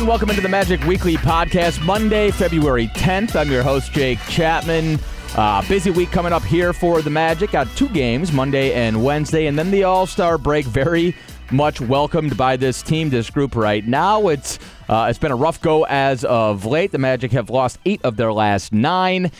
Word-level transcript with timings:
And 0.00 0.08
welcome 0.08 0.30
into 0.30 0.40
the 0.40 0.48
Magic 0.48 0.82
Weekly 0.84 1.16
Podcast, 1.16 1.84
Monday, 1.84 2.30
February 2.30 2.86
10th. 2.86 3.36
I'm 3.36 3.50
your 3.50 3.62
host, 3.62 3.92
Jake 3.92 4.18
Chapman. 4.30 4.98
Uh, 5.36 5.60
busy 5.68 5.90
week 5.90 6.10
coming 6.10 6.32
up 6.32 6.42
here 6.42 6.72
for 6.72 7.02
the 7.02 7.10
Magic. 7.10 7.50
Got 7.50 7.68
two 7.76 7.88
games, 7.90 8.32
Monday 8.32 8.72
and 8.72 9.04
Wednesday, 9.04 9.44
and 9.44 9.58
then 9.58 9.70
the 9.70 9.84
All 9.84 10.06
Star 10.06 10.38
break. 10.38 10.64
Very 10.64 11.14
much 11.50 11.82
welcomed 11.82 12.34
by 12.38 12.56
this 12.56 12.80
team, 12.80 13.10
this 13.10 13.28
group 13.28 13.54
right 13.54 13.86
now. 13.86 14.28
It's 14.28 14.58
uh, 14.88 15.08
it's 15.10 15.18
been 15.18 15.32
a 15.32 15.36
rough 15.36 15.60
go 15.60 15.84
as 15.84 16.24
of 16.24 16.64
late. 16.64 16.92
The 16.92 16.98
Magic 16.98 17.32
have 17.32 17.50
lost 17.50 17.78
eight 17.84 18.00
of 18.02 18.16
their 18.16 18.32
last 18.32 18.72
nine 18.72 19.30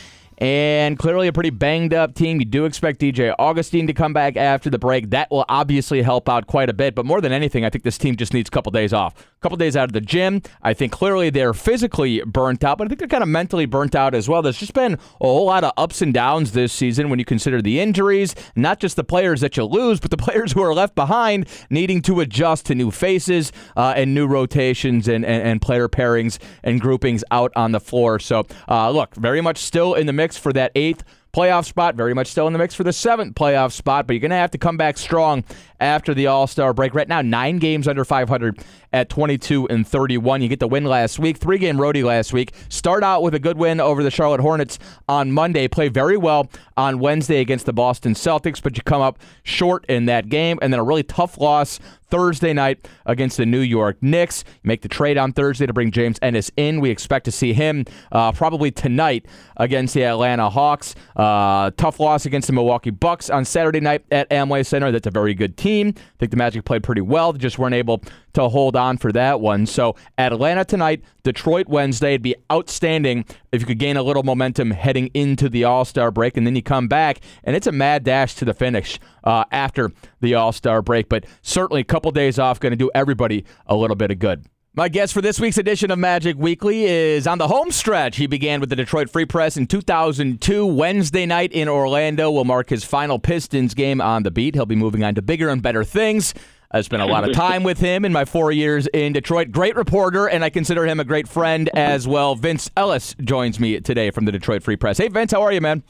and 0.41 0.97
clearly 0.97 1.27
a 1.27 1.33
pretty 1.33 1.51
banged 1.51 1.93
up 1.93 2.15
team. 2.15 2.39
You 2.39 2.45
do 2.45 2.65
expect 2.65 2.99
DJ 2.99 3.33
Augustin 3.37 3.85
to 3.85 3.93
come 3.93 4.11
back 4.11 4.35
after 4.35 4.71
the 4.71 4.79
break. 4.79 5.11
That 5.11 5.29
will 5.29 5.45
obviously 5.47 6.01
help 6.01 6.27
out 6.27 6.47
quite 6.47 6.67
a 6.67 6.73
bit. 6.73 6.95
But 6.95 7.05
more 7.05 7.21
than 7.21 7.31
anything, 7.31 7.63
I 7.63 7.69
think 7.69 7.83
this 7.83 7.99
team 7.99 8.15
just 8.15 8.33
needs 8.33 8.49
a 8.49 8.51
couple 8.51 8.71
days 8.71 8.91
off. 8.91 9.13
A 9.21 9.39
couple 9.41 9.55
days 9.55 9.77
out 9.77 9.83
of 9.83 9.93
the 9.93 10.01
gym. 10.01 10.41
I 10.63 10.73
think 10.73 10.91
clearly 10.91 11.29
they're 11.29 11.53
physically 11.53 12.23
burnt 12.25 12.63
out, 12.63 12.79
but 12.79 12.85
I 12.85 12.87
think 12.87 12.97
they're 12.97 13.07
kind 13.07 13.21
of 13.21 13.29
mentally 13.29 13.67
burnt 13.67 13.93
out 13.93 14.15
as 14.15 14.27
well. 14.27 14.41
There's 14.41 14.57
just 14.57 14.73
been 14.73 14.93
a 14.93 14.97
whole 15.19 15.45
lot 15.45 15.63
of 15.63 15.73
ups 15.77 16.01
and 16.01 16.11
downs 16.11 16.53
this 16.53 16.73
season 16.73 17.11
when 17.11 17.19
you 17.19 17.25
consider 17.25 17.61
the 17.61 17.79
injuries, 17.79 18.33
not 18.55 18.79
just 18.79 18.95
the 18.95 19.03
players 19.03 19.41
that 19.41 19.57
you 19.57 19.63
lose, 19.65 19.99
but 19.99 20.09
the 20.09 20.17
players 20.17 20.51
who 20.53 20.63
are 20.63 20.73
left 20.73 20.95
behind 20.95 21.47
needing 21.69 22.01
to 22.01 22.19
adjust 22.19 22.65
to 22.65 22.73
new 22.73 22.89
faces 22.89 23.51
uh, 23.77 23.93
and 23.95 24.15
new 24.15 24.25
rotations 24.25 25.07
and, 25.07 25.23
and, 25.23 25.43
and, 25.43 25.61
player 25.61 25.87
pairings 25.87 26.39
and 26.63 26.81
groupings 26.81 27.23
out 27.29 27.51
on 27.55 27.71
the 27.71 27.79
floor. 27.79 28.17
So, 28.17 28.47
uh, 28.67 28.89
look, 28.89 29.13
very 29.13 29.41
much 29.41 29.59
still 29.59 29.93
in 29.93 30.07
the 30.07 30.13
mix 30.13 30.30
mix 30.31 30.37
for 30.37 30.53
that 30.53 30.71
eighth 30.75 31.03
playoff 31.33 31.65
spot. 31.65 31.95
Very 31.95 32.13
much 32.13 32.27
still 32.27 32.47
in 32.47 32.53
the 32.53 32.59
mix 32.59 32.73
for 32.73 32.83
the 32.83 32.93
seventh 32.93 33.35
playoff 33.35 33.71
spot, 33.73 34.07
but 34.07 34.13
you're 34.13 34.21
going 34.21 34.31
to 34.31 34.37
have 34.37 34.51
to 34.51 34.57
come 34.57 34.77
back 34.77 34.97
strong 34.97 35.43
after 35.81 36.13
the 36.13 36.27
All 36.27 36.47
Star 36.47 36.73
break. 36.73 36.93
Right 36.93 37.07
now, 37.07 37.21
nine 37.21 37.57
games 37.57 37.87
under 37.87 38.05
500 38.05 38.63
at 38.93 39.09
22 39.09 39.67
and 39.69 39.87
31. 39.87 40.41
You 40.41 40.47
get 40.47 40.59
the 40.59 40.67
win 40.67 40.85
last 40.85 41.19
week, 41.19 41.37
three 41.37 41.57
game 41.57 41.77
roadie 41.77 42.03
last 42.03 42.33
week. 42.33 42.53
Start 42.69 43.03
out 43.03 43.23
with 43.23 43.33
a 43.33 43.39
good 43.39 43.57
win 43.57 43.79
over 43.79 44.03
the 44.03 44.11
Charlotte 44.11 44.41
Hornets 44.41 44.79
on 45.09 45.31
Monday. 45.31 45.67
Play 45.67 45.89
very 45.89 46.17
well 46.17 46.49
on 46.77 46.99
Wednesday 46.99 47.39
against 47.39 47.65
the 47.65 47.73
Boston 47.73 48.13
Celtics, 48.13 48.61
but 48.61 48.77
you 48.77 48.83
come 48.83 49.01
up 49.01 49.19
short 49.43 49.85
in 49.87 50.05
that 50.05 50.29
game, 50.29 50.59
and 50.61 50.71
then 50.71 50.79
a 50.79 50.83
really 50.83 51.03
tough 51.03 51.37
loss 51.37 51.79
Thursday 52.11 52.51
night 52.51 52.87
against 53.05 53.37
the 53.37 53.45
New 53.45 53.61
York 53.61 53.97
Knicks. 54.01 54.43
Make 54.63 54.81
the 54.81 54.89
trade 54.89 55.17
on 55.17 55.31
Thursday 55.31 55.65
to 55.65 55.73
bring 55.73 55.91
James 55.91 56.19
Ennis 56.21 56.51
in. 56.57 56.81
We 56.81 56.89
expect 56.89 57.25
to 57.25 57.31
see 57.31 57.53
him 57.53 57.85
uh, 58.11 58.33
probably 58.33 58.69
tonight 58.69 59.25
against 59.55 59.93
the 59.93 60.03
Atlanta 60.03 60.49
Hawks. 60.49 60.93
Uh, 61.15 61.71
tough 61.77 61.99
loss 62.01 62.25
against 62.25 62.47
the 62.47 62.53
Milwaukee 62.53 62.89
Bucks 62.89 63.29
on 63.29 63.45
Saturday 63.45 63.79
night 63.79 64.03
at 64.11 64.29
Amway 64.29 64.65
Center. 64.65 64.91
That's 64.91 65.07
a 65.07 65.11
very 65.11 65.33
good 65.33 65.55
team. 65.55 65.70
I 65.79 65.93
think 66.19 66.31
the 66.31 66.37
Magic 66.37 66.65
played 66.65 66.83
pretty 66.83 67.01
well. 67.01 67.33
just 67.33 67.57
weren't 67.57 67.75
able 67.75 68.03
to 68.33 68.49
hold 68.49 68.75
on 68.75 68.97
for 68.97 69.11
that 69.11 69.41
one. 69.41 69.65
So 69.65 69.95
Atlanta 70.17 70.65
tonight, 70.65 71.03
Detroit 71.23 71.67
Wednesday. 71.67 72.11
It'd 72.11 72.21
be 72.21 72.35
outstanding 72.51 73.25
if 73.51 73.61
you 73.61 73.67
could 73.67 73.79
gain 73.79 73.97
a 73.97 74.03
little 74.03 74.23
momentum 74.23 74.71
heading 74.71 75.07
into 75.13 75.49
the 75.49 75.63
All 75.63 75.85
Star 75.85 76.11
break, 76.11 76.37
and 76.37 76.45
then 76.45 76.55
you 76.55 76.61
come 76.61 76.87
back, 76.87 77.19
and 77.43 77.55
it's 77.55 77.67
a 77.67 77.71
mad 77.71 78.03
dash 78.03 78.35
to 78.35 78.45
the 78.45 78.53
finish 78.53 78.99
uh, 79.23 79.45
after 79.51 79.91
the 80.19 80.35
All 80.35 80.51
Star 80.51 80.81
break. 80.81 81.09
But 81.09 81.25
certainly 81.41 81.81
a 81.81 81.85
couple 81.85 82.11
days 82.11 82.39
off 82.39 82.59
going 82.59 82.71
to 82.71 82.77
do 82.77 82.91
everybody 82.93 83.45
a 83.65 83.75
little 83.75 83.95
bit 83.95 84.11
of 84.11 84.19
good. 84.19 84.45
My 84.73 84.87
guest 84.87 85.11
for 85.11 85.21
this 85.21 85.37
week's 85.37 85.57
edition 85.57 85.91
of 85.91 85.99
Magic 85.99 86.37
Weekly 86.37 86.85
is 86.85 87.27
on 87.27 87.39
the 87.39 87.49
home 87.49 87.71
stretch. 87.71 88.15
He 88.15 88.25
began 88.25 88.61
with 88.61 88.69
the 88.69 88.75
Detroit 88.77 89.09
Free 89.09 89.25
Press 89.25 89.57
in 89.57 89.67
2002. 89.67 90.65
Wednesday 90.65 91.25
night 91.25 91.51
in 91.51 91.67
Orlando 91.67 92.31
will 92.31 92.45
mark 92.45 92.69
his 92.69 92.85
final 92.85 93.19
Pistons 93.19 93.73
game 93.73 93.99
on 93.99 94.23
the 94.23 94.31
beat. 94.31 94.55
He'll 94.55 94.65
be 94.65 94.77
moving 94.77 95.03
on 95.03 95.13
to 95.15 95.21
bigger 95.21 95.49
and 95.49 95.61
better 95.61 95.83
things. 95.83 96.33
I 96.71 96.79
spent 96.79 97.01
a 97.01 97.05
lot 97.05 97.27
of 97.27 97.33
time 97.35 97.63
with 97.63 97.79
him 97.79 98.05
in 98.05 98.13
my 98.13 98.23
four 98.23 98.53
years 98.53 98.87
in 98.93 99.11
Detroit. 99.11 99.51
Great 99.51 99.75
reporter, 99.75 100.27
and 100.27 100.41
I 100.41 100.49
consider 100.49 100.85
him 100.85 101.01
a 101.01 101.03
great 101.03 101.27
friend 101.27 101.69
as 101.73 102.07
well. 102.07 102.35
Vince 102.35 102.71
Ellis 102.77 103.13
joins 103.21 103.59
me 103.59 103.77
today 103.81 104.09
from 104.09 104.23
the 104.23 104.31
Detroit 104.31 104.63
Free 104.63 104.77
Press. 104.77 104.99
Hey, 104.99 105.09
Vince, 105.09 105.33
how 105.33 105.41
are 105.41 105.51
you, 105.51 105.59
man? 105.59 105.83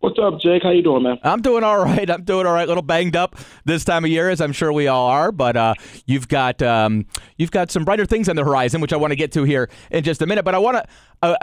What's 0.00 0.18
up, 0.18 0.38
Jake? 0.40 0.62
How 0.62 0.70
you 0.70 0.82
doing, 0.82 1.02
man? 1.02 1.18
I'm 1.22 1.40
doing 1.40 1.64
all 1.64 1.82
right. 1.82 2.08
I'm 2.10 2.22
doing 2.22 2.46
all 2.46 2.52
right. 2.52 2.64
A 2.64 2.66
little 2.66 2.82
banged 2.82 3.16
up 3.16 3.36
this 3.64 3.84
time 3.84 4.04
of 4.04 4.10
year, 4.10 4.28
as 4.28 4.40
I'm 4.40 4.52
sure 4.52 4.72
we 4.72 4.88
all 4.88 5.08
are. 5.08 5.32
But 5.32 5.56
uh, 5.56 5.74
you've 6.04 6.28
got 6.28 6.60
um, 6.62 7.06
you've 7.38 7.50
got 7.50 7.70
some 7.70 7.84
brighter 7.84 8.04
things 8.04 8.28
on 8.28 8.36
the 8.36 8.44
horizon, 8.44 8.80
which 8.80 8.92
I 8.92 8.96
want 8.96 9.12
to 9.12 9.16
get 9.16 9.32
to 9.32 9.44
here 9.44 9.70
in 9.90 10.04
just 10.04 10.20
a 10.20 10.26
minute. 10.26 10.44
But 10.44 10.54
I 10.54 10.58
want 10.58 10.76
to. 10.76 10.86
Uh, 11.22 11.36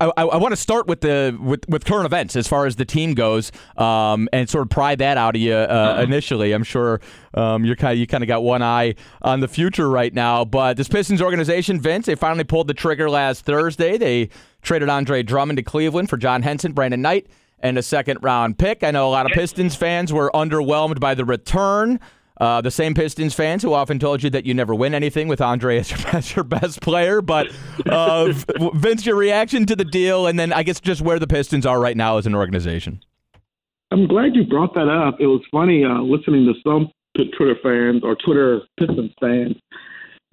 I, 0.00 0.22
I, 0.22 0.36
want 0.38 0.52
to 0.52 0.56
start 0.56 0.86
with 0.86 1.02
the 1.02 1.38
with, 1.38 1.68
with 1.68 1.84
current 1.84 2.06
events 2.06 2.34
as 2.34 2.48
far 2.48 2.64
as 2.64 2.76
the 2.76 2.86
team 2.86 3.12
goes, 3.12 3.52
um, 3.76 4.30
and 4.32 4.48
sort 4.48 4.62
of 4.62 4.70
pry 4.70 4.94
that 4.94 5.18
out 5.18 5.36
of 5.36 5.42
you 5.42 5.52
uh, 5.52 5.96
mm-hmm. 5.96 6.10
initially. 6.10 6.52
I'm 6.52 6.64
sure 6.64 7.02
um, 7.34 7.66
you're 7.66 7.76
kind 7.76 7.92
of, 7.92 7.98
you 7.98 8.06
kind 8.06 8.24
of 8.24 8.28
got 8.28 8.42
one 8.42 8.62
eye 8.62 8.94
on 9.20 9.40
the 9.40 9.48
future 9.48 9.90
right 9.90 10.14
now. 10.14 10.46
But 10.46 10.78
this 10.78 10.88
Pistons 10.88 11.20
organization, 11.20 11.78
Vince, 11.78 12.06
they 12.06 12.14
finally 12.14 12.44
pulled 12.44 12.68
the 12.68 12.74
trigger 12.74 13.10
last 13.10 13.44
Thursday. 13.44 13.98
They 13.98 14.30
traded 14.62 14.88
Andre 14.88 15.22
Drummond 15.22 15.58
to 15.58 15.62
Cleveland 15.62 16.08
for 16.08 16.16
John 16.16 16.40
Henson, 16.42 16.72
Brandon 16.72 17.02
Knight, 17.02 17.26
and 17.60 17.78
a 17.78 17.82
second 17.82 18.18
round 18.22 18.58
pick. 18.58 18.82
I 18.82 18.90
know 18.90 19.08
a 19.08 19.10
lot 19.10 19.26
of 19.26 19.32
Pistons 19.32 19.76
fans 19.76 20.12
were 20.12 20.30
underwhelmed 20.34 21.00
by 21.00 21.14
the 21.14 21.24
return. 21.24 22.00
Uh, 22.40 22.62
the 22.62 22.70
same 22.70 22.94
Pistons 22.94 23.34
fans 23.34 23.62
who 23.62 23.74
often 23.74 23.98
told 23.98 24.22
you 24.22 24.30
that 24.30 24.46
you 24.46 24.54
never 24.54 24.74
win 24.74 24.94
anything 24.94 25.28
with 25.28 25.42
Andre 25.42 25.78
as 25.78 25.90
your, 25.90 26.00
as 26.16 26.34
your 26.34 26.44
best 26.44 26.80
player. 26.80 27.20
But 27.20 27.48
uh, 27.86 28.32
Vince, 28.74 29.04
your 29.04 29.16
reaction 29.16 29.66
to 29.66 29.76
the 29.76 29.84
deal, 29.84 30.26
and 30.26 30.38
then 30.38 30.52
I 30.52 30.62
guess 30.62 30.80
just 30.80 31.02
where 31.02 31.18
the 31.18 31.26
Pistons 31.26 31.66
are 31.66 31.78
right 31.78 31.96
now 31.96 32.16
as 32.16 32.26
an 32.26 32.34
organization. 32.34 33.02
I'm 33.92 34.06
glad 34.06 34.34
you 34.34 34.44
brought 34.44 34.74
that 34.74 34.88
up. 34.88 35.20
It 35.20 35.26
was 35.26 35.42
funny 35.50 35.84
uh, 35.84 36.00
listening 36.00 36.46
to 36.46 36.54
some 36.66 36.90
Twitter 37.36 37.56
fans 37.62 38.02
or 38.04 38.16
Twitter 38.24 38.60
Pistons 38.78 39.12
fans. 39.20 39.56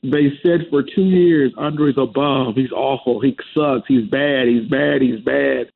They 0.04 0.30
said 0.46 0.68
for 0.70 0.84
two 0.84 1.06
years, 1.06 1.52
Andre's 1.58 1.98
above. 1.98 2.56
He's 2.56 2.72
awful. 2.72 3.20
He 3.20 3.36
sucks. 3.54 3.88
He's 3.88 4.08
bad. 4.10 4.48
He's 4.48 4.70
bad. 4.70 5.02
He's 5.02 5.20
bad. 5.22 5.72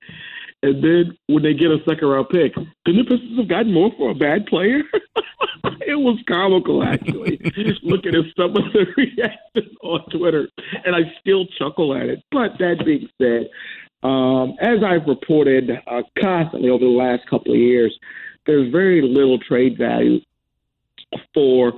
And 0.63 0.83
then 0.83 1.17
when 1.27 1.44
they 1.44 1.53
get 1.53 1.72
a 1.72 1.79
second 1.88 2.07
round 2.07 2.29
pick, 2.29 2.53
couldn't 2.53 2.75
the 2.85 3.03
Pistons 3.03 3.38
have 3.39 3.47
gotten 3.47 3.73
more 3.73 3.91
for 3.97 4.11
a 4.11 4.16
bad 4.16 4.45
player? 4.45 4.81
it 5.81 5.95
was 5.95 6.19
comical 6.27 6.83
actually. 6.83 7.39
Looking 7.83 8.16
at 8.16 8.25
some 8.38 8.55
of 8.55 8.71
the 8.73 8.85
reactions 8.95 9.75
on 9.81 10.05
Twitter, 10.09 10.47
and 10.85 10.95
I 10.95 11.11
still 11.19 11.45
chuckle 11.57 11.95
at 11.95 12.09
it. 12.09 12.23
But 12.31 12.59
that 12.59 12.85
being 12.85 13.09
said, 13.19 13.50
um, 14.03 14.55
as 14.61 14.83
I've 14.83 15.07
reported 15.07 15.71
uh, 15.88 16.01
constantly 16.19 16.69
over 16.69 16.85
the 16.85 16.91
last 16.91 17.27
couple 17.27 17.53
of 17.53 17.59
years, 17.59 17.97
there's 18.45 18.71
very 18.71 19.01
little 19.01 19.39
trade 19.39 19.77
value 19.77 20.19
for 21.33 21.73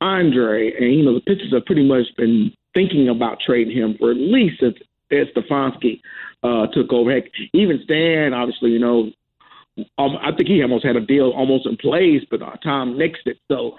Andre, 0.00 0.72
and 0.74 0.94
you 0.94 1.04
know 1.04 1.14
the 1.14 1.20
Pistons 1.20 1.52
have 1.52 1.64
pretty 1.66 1.86
much 1.86 2.06
been 2.16 2.52
thinking 2.74 3.08
about 3.08 3.38
trading 3.44 3.76
him 3.76 3.96
for 3.98 4.10
at 4.10 4.16
least 4.16 4.60
since 4.60 4.76
Ed 5.10 5.28
Stefanski 5.36 6.00
uh, 6.42 6.66
took 6.68 6.92
over. 6.92 7.12
Heck, 7.12 7.24
even 7.52 7.80
Stan, 7.84 8.34
obviously, 8.34 8.70
you 8.70 8.78
know, 8.78 9.10
um, 9.96 10.18
I 10.20 10.32
think 10.36 10.48
he 10.48 10.62
almost 10.62 10.84
had 10.84 10.96
a 10.96 11.00
deal 11.00 11.30
almost 11.30 11.66
in 11.66 11.76
place, 11.76 12.22
but 12.30 12.42
uh, 12.42 12.56
Tom 12.62 12.94
nixed 12.94 13.26
it. 13.26 13.38
So 13.50 13.76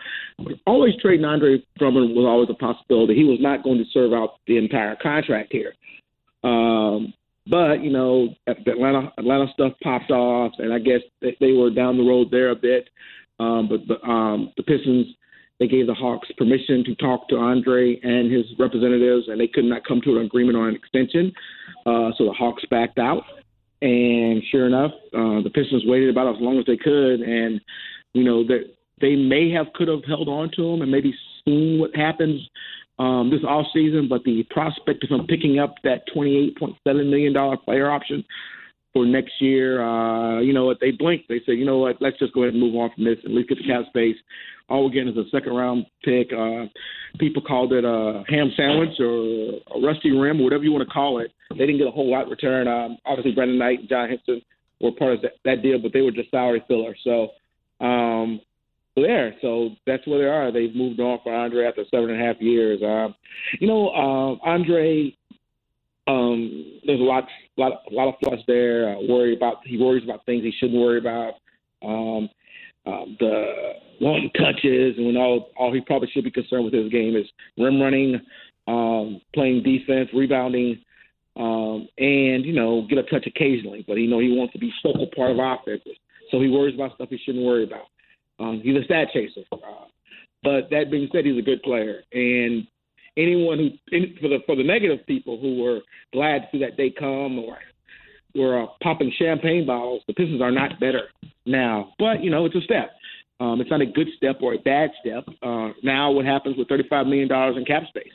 always 0.65 0.95
trading 0.99 1.25
Andre 1.25 1.63
Drummond 1.77 2.15
was 2.15 2.25
always 2.25 2.49
a 2.49 2.55
possibility. 2.55 3.15
He 3.15 3.25
was 3.25 3.39
not 3.39 3.63
going 3.63 3.77
to 3.77 3.85
serve 3.91 4.11
out 4.11 4.39
the 4.47 4.57
entire 4.57 4.95
contract 4.95 5.51
here. 5.51 5.73
Um, 6.43 7.13
but 7.47 7.83
you 7.83 7.91
know, 7.91 8.29
the 8.47 8.71
Atlanta 8.71 9.11
Atlanta 9.17 9.47
stuff 9.53 9.73
popped 9.83 10.11
off, 10.11 10.53
and 10.57 10.73
I 10.73 10.79
guess 10.79 11.01
they, 11.21 11.37
they 11.39 11.51
were 11.51 11.69
down 11.69 11.97
the 11.97 12.03
road 12.03 12.29
there 12.31 12.49
a 12.49 12.55
bit. 12.55 12.89
Um, 13.39 13.69
but 13.69 14.07
um, 14.07 14.51
the 14.57 14.63
Pistons 14.63 15.07
they 15.63 15.67
gave 15.69 15.87
the 15.87 15.93
Hawks 15.93 16.27
permission 16.37 16.83
to 16.83 16.93
talk 16.95 17.29
to 17.29 17.37
Andre 17.37 17.97
and 18.03 18.29
his 18.29 18.43
representatives, 18.59 19.29
and 19.29 19.39
they 19.39 19.47
could 19.47 19.63
not 19.63 19.87
come 19.87 20.01
to 20.01 20.17
an 20.17 20.25
agreement 20.25 20.57
on 20.57 20.67
an 20.67 20.75
extension. 20.75 21.31
Uh, 21.85 22.11
so 22.17 22.25
the 22.25 22.33
Hawks 22.37 22.63
backed 22.69 22.99
out. 22.99 23.23
And 23.81 24.43
sure 24.51 24.65
enough, 24.65 24.91
uh, 25.13 25.39
the 25.41 25.51
Pistons 25.53 25.83
waited 25.85 26.09
about 26.09 26.35
as 26.35 26.41
long 26.41 26.59
as 26.59 26.65
they 26.65 26.75
could, 26.75 27.21
and 27.21 27.61
you 28.13 28.25
know 28.25 28.45
that 28.45 28.73
they 28.99 29.15
may 29.15 29.51
have 29.51 29.67
could 29.73 29.87
have 29.87 30.03
held 30.05 30.27
on 30.27 30.51
to 30.57 30.65
him 30.65 30.81
and 30.81 30.91
maybe 30.91 31.13
seen 31.45 31.79
what 31.79 31.95
happens 31.95 32.41
um, 32.99 33.29
this 33.31 33.43
off 33.47 33.65
season. 33.73 34.09
But 34.09 34.23
the 34.25 34.43
prospect 34.49 35.03
of 35.05 35.11
him 35.11 35.27
picking 35.27 35.59
up 35.59 35.75
that 35.85 36.03
twenty-eight 36.13 36.57
point 36.57 36.75
seven 36.85 37.09
million 37.09 37.31
dollar 37.31 37.55
player 37.55 37.89
option 37.89 38.23
for 38.93 39.05
next 39.05 39.33
year, 39.41 39.83
uh, 39.83 40.39
you 40.39 40.53
know 40.53 40.65
what? 40.65 40.79
They 40.79 40.91
blinked. 40.91 41.27
They 41.27 41.41
said, 41.45 41.53
you 41.53 41.65
know 41.65 41.79
what? 41.79 41.97
Let's 41.99 42.19
just 42.19 42.33
go 42.33 42.43
ahead 42.43 42.53
and 42.53 42.61
move 42.61 42.75
on 42.75 42.91
from 42.93 43.03
this. 43.03 43.17
At 43.25 43.31
least 43.31 43.49
get 43.49 43.57
the 43.57 43.67
cap 43.67 43.85
space. 43.87 44.15
All 44.69 44.85
we're 44.85 44.91
getting 44.91 45.09
is 45.09 45.17
a 45.17 45.29
second 45.29 45.53
round 45.53 45.85
pick. 46.03 46.31
Uh, 46.31 46.65
people 47.19 47.41
called 47.41 47.73
it 47.73 47.83
a 47.83 48.23
ham 48.29 48.51
sandwich 48.55 48.99
or 48.99 49.59
a 49.75 49.81
rusty 49.81 50.11
rim 50.11 50.39
or 50.39 50.43
whatever 50.45 50.63
you 50.63 50.71
want 50.71 50.87
to 50.87 50.93
call 50.93 51.19
it. 51.19 51.31
They 51.49 51.65
didn't 51.65 51.79
get 51.79 51.87
a 51.87 51.91
whole 51.91 52.09
lot 52.09 52.29
return. 52.29 52.67
Um, 52.67 52.97
obviously, 53.05 53.33
Brandon 53.33 53.57
Knight 53.57 53.79
and 53.79 53.89
John 53.89 54.09
Henson 54.09 54.41
were 54.79 54.91
part 54.91 55.13
of 55.13 55.21
that, 55.23 55.33
that 55.43 55.61
deal, 55.63 55.79
but 55.79 55.91
they 55.91 56.01
were 56.01 56.11
just 56.11 56.31
salary 56.31 56.63
filler. 56.67 56.95
So, 57.03 57.29
um, 57.83 58.39
there. 58.95 59.33
So 59.41 59.71
that's 59.87 60.05
where 60.07 60.19
they 60.19 60.25
are. 60.25 60.51
They've 60.51 60.75
moved 60.75 60.99
on 60.99 61.19
for 61.23 61.33
Andre 61.33 61.65
after 61.65 61.83
seven 61.89 62.11
and 62.11 62.21
a 62.21 62.25
half 62.25 62.39
years. 62.39 62.81
Um, 62.83 63.15
you 63.59 63.67
know, 63.67 63.89
uh, 63.89 64.47
Andre, 64.47 65.15
um, 66.07 66.79
there's 66.85 66.99
a 66.99 67.03
lot, 67.03 67.27
lot, 67.57 67.83
a 67.89 67.93
lot 67.93 68.09
of 68.09 68.15
flaws 68.21 68.39
there. 68.47 68.89
Uh, 68.89 69.01
worry 69.07 69.35
about 69.35 69.57
he 69.65 69.77
worries 69.77 70.03
about 70.03 70.25
things 70.25 70.43
he 70.43 70.53
shouldn't 70.59 70.79
worry 70.79 70.97
about. 70.97 71.35
Um, 71.81 72.29
um, 72.85 73.15
the 73.19 73.73
long 74.01 74.29
touches, 74.37 74.97
and 74.97 75.05
when 75.05 75.17
all 75.17 75.49
all 75.57 75.73
he 75.73 75.81
probably 75.81 76.09
should 76.13 76.25
be 76.25 76.31
concerned 76.31 76.65
with 76.65 76.73
his 76.73 76.91
game 76.91 77.15
is 77.15 77.25
rim 77.57 77.81
running, 77.81 78.19
um, 78.67 79.21
playing 79.33 79.63
defense, 79.63 80.09
rebounding, 80.13 80.83
um, 81.37 81.87
and 81.97 82.45
you 82.45 82.53
know 82.53 82.85
get 82.89 82.97
a 82.97 83.03
touch 83.03 83.25
occasionally. 83.25 83.85
But 83.87 83.95
you 83.95 84.09
know 84.09 84.19
he 84.19 84.35
wants 84.35 84.53
to 84.53 84.59
be 84.59 84.73
focal 84.83 85.07
part 85.15 85.31
of 85.31 85.37
offense, 85.39 85.81
so 86.31 86.41
he 86.41 86.49
worries 86.49 86.75
about 86.75 86.95
stuff 86.95 87.09
he 87.09 87.19
shouldn't 87.23 87.45
worry 87.45 87.63
about. 87.63 87.85
Um, 88.39 88.61
he's 88.61 88.75
a 88.75 88.83
stat 88.83 89.07
chaser. 89.13 89.45
Uh, 89.51 89.85
but 90.43 90.69
that 90.71 90.91
being 90.91 91.07
said, 91.13 91.25
he's 91.25 91.37
a 91.37 91.41
good 91.41 91.63
player, 91.63 92.03
and 92.11 92.67
anyone 93.17 93.57
who 93.57 93.99
for 94.21 94.27
the 94.27 94.39
for 94.45 94.55
the 94.55 94.63
negative 94.63 95.05
people 95.05 95.39
who 95.39 95.61
were 95.61 95.79
glad 96.11 96.39
to 96.39 96.47
see 96.51 96.59
that 96.59 96.77
day 96.77 96.93
come 96.97 97.39
or 97.39 97.57
were 98.35 98.63
uh, 98.63 98.67
popping 98.81 99.11
champagne 99.17 99.65
bottles, 99.65 100.01
the 100.07 100.13
Pistons 100.13 100.41
are 100.41 100.51
not 100.51 100.79
better 100.79 101.03
now. 101.45 101.93
But 101.99 102.23
you 102.23 102.29
know, 102.29 102.45
it's 102.45 102.55
a 102.55 102.61
step. 102.61 102.91
Um, 103.39 103.59
it's 103.61 103.69
not 103.69 103.81
a 103.81 103.85
good 103.85 104.07
step 104.15 104.37
or 104.41 104.53
a 104.53 104.57
bad 104.57 104.91
step. 105.01 105.25
Uh, 105.41 105.69
now, 105.83 106.11
what 106.11 106.25
happens 106.25 106.55
with 106.57 106.67
$35 106.67 107.05
million 107.07 107.31
in 107.57 107.65
cap 107.65 107.83
space? 107.89 108.13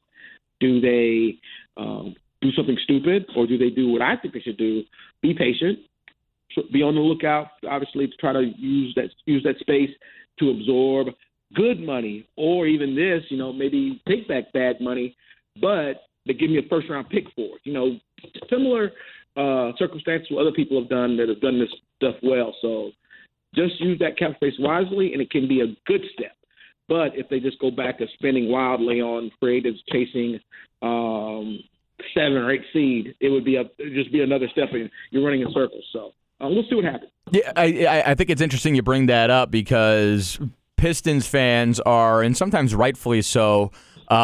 Do 0.60 0.80
they 0.80 1.38
um, 1.76 2.14
do 2.40 2.50
something 2.52 2.78
stupid, 2.84 3.26
or 3.36 3.46
do 3.46 3.58
they 3.58 3.70
do 3.70 3.90
what 3.90 4.02
I 4.02 4.16
think 4.16 4.34
they 4.34 4.40
should 4.40 4.56
do? 4.56 4.82
Be 5.22 5.34
patient, 5.34 5.80
be 6.72 6.82
on 6.82 6.94
the 6.94 7.00
lookout, 7.00 7.48
obviously, 7.68 8.06
to 8.06 8.16
try 8.16 8.32
to 8.32 8.42
use 8.56 8.92
that 8.96 9.10
use 9.26 9.42
that 9.44 9.58
space 9.58 9.90
to 10.38 10.50
absorb 10.50 11.08
good 11.54 11.80
money, 11.80 12.26
or 12.36 12.66
even 12.66 12.94
this, 12.94 13.22
you 13.30 13.38
know, 13.38 13.52
maybe 13.52 14.02
take 14.08 14.28
back 14.28 14.52
bad 14.52 14.80
money, 14.80 15.16
but 15.60 16.02
they 16.26 16.34
give 16.34 16.50
me 16.50 16.58
a 16.58 16.68
first 16.68 16.88
round 16.90 17.08
pick 17.08 17.24
for 17.34 17.56
it. 17.56 17.60
You 17.64 17.72
know, 17.72 17.96
similar 18.50 18.92
uh, 19.36 19.72
circumstances 19.78 20.28
other 20.38 20.52
people 20.52 20.80
have 20.80 20.90
done 20.90 21.16
that 21.16 21.28
have 21.28 21.40
done 21.40 21.58
this 21.58 21.70
stuff 21.96 22.16
well. 22.22 22.54
So 22.60 22.90
just 23.54 23.80
use 23.80 23.98
that 24.00 24.18
cap 24.18 24.34
space 24.36 24.54
wisely, 24.58 25.12
and 25.12 25.22
it 25.22 25.30
can 25.30 25.48
be 25.48 25.60
a 25.60 25.76
good 25.86 26.02
step. 26.12 26.32
But 26.88 27.16
if 27.16 27.28
they 27.28 27.40
just 27.40 27.58
go 27.58 27.70
back 27.70 27.98
to 27.98 28.06
spending 28.14 28.50
wildly 28.50 29.00
on 29.00 29.30
creatives 29.42 29.78
chasing 29.92 30.40
um, 30.82 31.60
seven 32.14 32.38
or 32.38 32.50
eight 32.50 32.62
seed, 32.72 33.14
it 33.20 33.28
would 33.28 33.44
be 33.44 33.56
a 33.56 33.64
just 33.94 34.12
be 34.12 34.22
another 34.22 34.48
step, 34.52 34.68
and 34.72 34.90
you're 35.10 35.24
running 35.24 35.42
in 35.42 35.48
circles. 35.52 35.84
So 35.92 36.12
uh, 36.40 36.48
we'll 36.48 36.64
see 36.68 36.76
what 36.76 36.84
happens. 36.84 37.10
Yeah, 37.30 37.52
I, 37.56 38.02
I 38.06 38.14
think 38.14 38.30
it's 38.30 38.40
interesting 38.40 38.74
you 38.74 38.82
bring 38.82 39.06
that 39.06 39.30
up 39.30 39.50
because 39.50 40.38
Pistons 40.78 41.26
fans 41.26 41.80
are, 41.80 42.22
and 42.22 42.36
sometimes 42.36 42.74
rightfully 42.74 43.20
so, 43.20 43.72
uh, 44.10 44.14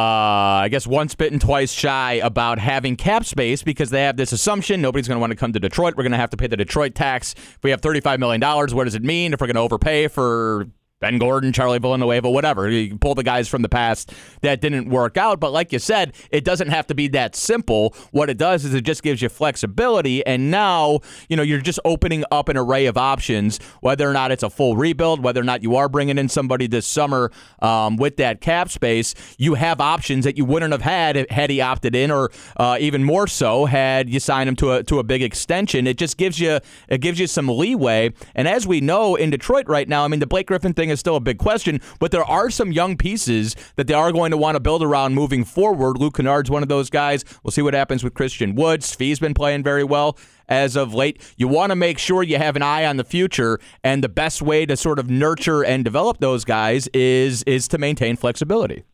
I 0.64 0.68
guess 0.70 0.86
once 0.86 1.14
bitten, 1.14 1.38
twice 1.38 1.72
shy 1.72 2.14
about 2.14 2.58
having 2.58 2.96
cap 2.96 3.26
space 3.26 3.62
because 3.62 3.90
they 3.90 4.02
have 4.02 4.16
this 4.16 4.32
assumption 4.32 4.80
nobody's 4.80 5.06
going 5.06 5.16
to 5.16 5.20
want 5.20 5.32
to 5.32 5.36
come 5.36 5.52
to 5.52 5.60
Detroit. 5.60 5.94
We're 5.96 6.04
going 6.04 6.12
to 6.12 6.18
have 6.18 6.30
to 6.30 6.38
pay 6.38 6.46
the 6.46 6.56
Detroit 6.56 6.94
tax. 6.94 7.34
If 7.34 7.58
we 7.62 7.70
have 7.70 7.82
$35 7.82 8.18
million, 8.18 8.40
what 8.40 8.84
does 8.84 8.94
it 8.94 9.02
mean 9.02 9.34
if 9.34 9.40
we're 9.40 9.48
going 9.48 9.56
to 9.56 9.60
overpay 9.60 10.08
for 10.08 10.68
Ben 11.04 11.18
Gordon, 11.18 11.52
Charlie 11.52 11.78
Villanueva, 11.78 12.30
whatever. 12.30 12.66
You 12.70 12.96
pull 12.96 13.14
the 13.14 13.22
guys 13.22 13.46
from 13.46 13.60
the 13.60 13.68
past 13.68 14.14
that 14.40 14.62
didn't 14.62 14.88
work 14.88 15.18
out. 15.18 15.38
But 15.38 15.52
like 15.52 15.70
you 15.70 15.78
said, 15.78 16.14
it 16.30 16.44
doesn't 16.46 16.68
have 16.68 16.86
to 16.86 16.94
be 16.94 17.08
that 17.08 17.36
simple. 17.36 17.94
What 18.10 18.30
it 18.30 18.38
does 18.38 18.64
is 18.64 18.72
it 18.72 18.86
just 18.86 19.02
gives 19.02 19.20
you 19.20 19.28
flexibility. 19.28 20.24
And 20.24 20.50
now, 20.50 21.00
you 21.28 21.36
know, 21.36 21.42
you're 21.42 21.60
just 21.60 21.78
opening 21.84 22.24
up 22.32 22.48
an 22.48 22.56
array 22.56 22.86
of 22.86 22.96
options, 22.96 23.60
whether 23.82 24.08
or 24.08 24.14
not 24.14 24.32
it's 24.32 24.42
a 24.42 24.48
full 24.48 24.78
rebuild, 24.78 25.22
whether 25.22 25.42
or 25.42 25.44
not 25.44 25.62
you 25.62 25.76
are 25.76 25.90
bringing 25.90 26.16
in 26.16 26.30
somebody 26.30 26.66
this 26.66 26.86
summer 26.86 27.30
um, 27.60 27.98
with 27.98 28.16
that 28.16 28.40
cap 28.40 28.70
space. 28.70 29.14
You 29.36 29.56
have 29.56 29.82
options 29.82 30.24
that 30.24 30.38
you 30.38 30.46
wouldn't 30.46 30.72
have 30.72 30.80
had 30.80 31.30
had 31.30 31.50
he 31.50 31.60
opted 31.60 31.94
in, 31.94 32.10
or 32.10 32.30
uh, 32.56 32.78
even 32.80 33.04
more 33.04 33.26
so 33.26 33.66
had 33.66 34.08
you 34.08 34.20
signed 34.20 34.48
him 34.48 34.56
to 34.56 34.72
a 34.72 34.84
to 34.84 35.00
a 35.00 35.02
big 35.02 35.20
extension. 35.20 35.86
It 35.86 35.98
just 35.98 36.16
gives 36.16 36.40
you 36.40 36.60
it 36.88 37.02
gives 37.02 37.20
you 37.20 37.26
some 37.26 37.46
leeway. 37.46 38.14
And 38.34 38.48
as 38.48 38.66
we 38.66 38.80
know 38.80 39.16
in 39.16 39.28
Detroit 39.28 39.68
right 39.68 39.86
now, 39.86 40.02
I 40.02 40.08
mean, 40.08 40.20
the 40.20 40.26
Blake 40.26 40.46
Griffin 40.46 40.72
thing 40.72 40.93
is 40.94 41.00
still 41.00 41.16
a 41.16 41.20
big 41.20 41.38
question, 41.38 41.80
but 41.98 42.10
there 42.10 42.24
are 42.24 42.48
some 42.48 42.72
young 42.72 42.96
pieces 42.96 43.54
that 43.76 43.86
they 43.86 43.94
are 43.94 44.12
going 44.12 44.30
to 44.30 44.38
want 44.38 44.56
to 44.56 44.60
build 44.60 44.82
around 44.82 45.14
moving 45.14 45.44
forward. 45.44 45.98
Luke 45.98 46.14
Kennard's 46.14 46.50
one 46.50 46.62
of 46.62 46.70
those 46.70 46.88
guys. 46.88 47.24
We'll 47.42 47.50
see 47.50 47.60
what 47.60 47.74
happens 47.74 48.02
with 48.02 48.14
Christian 48.14 48.54
Woods. 48.54 48.94
Fee's 48.94 49.18
been 49.18 49.34
playing 49.34 49.62
very 49.62 49.84
well 49.84 50.16
as 50.48 50.76
of 50.76 50.94
late. 50.94 51.20
You 51.36 51.48
want 51.48 51.70
to 51.70 51.76
make 51.76 51.98
sure 51.98 52.22
you 52.22 52.38
have 52.38 52.56
an 52.56 52.62
eye 52.62 52.86
on 52.86 52.96
the 52.96 53.04
future, 53.04 53.58
and 53.82 54.02
the 54.02 54.08
best 54.08 54.40
way 54.40 54.64
to 54.66 54.76
sort 54.76 54.98
of 54.98 55.10
nurture 55.10 55.62
and 55.64 55.84
develop 55.84 56.18
those 56.18 56.44
guys 56.44 56.88
is 56.88 57.42
is 57.44 57.68
to 57.68 57.78
maintain 57.78 58.16
flexibility. 58.16 58.84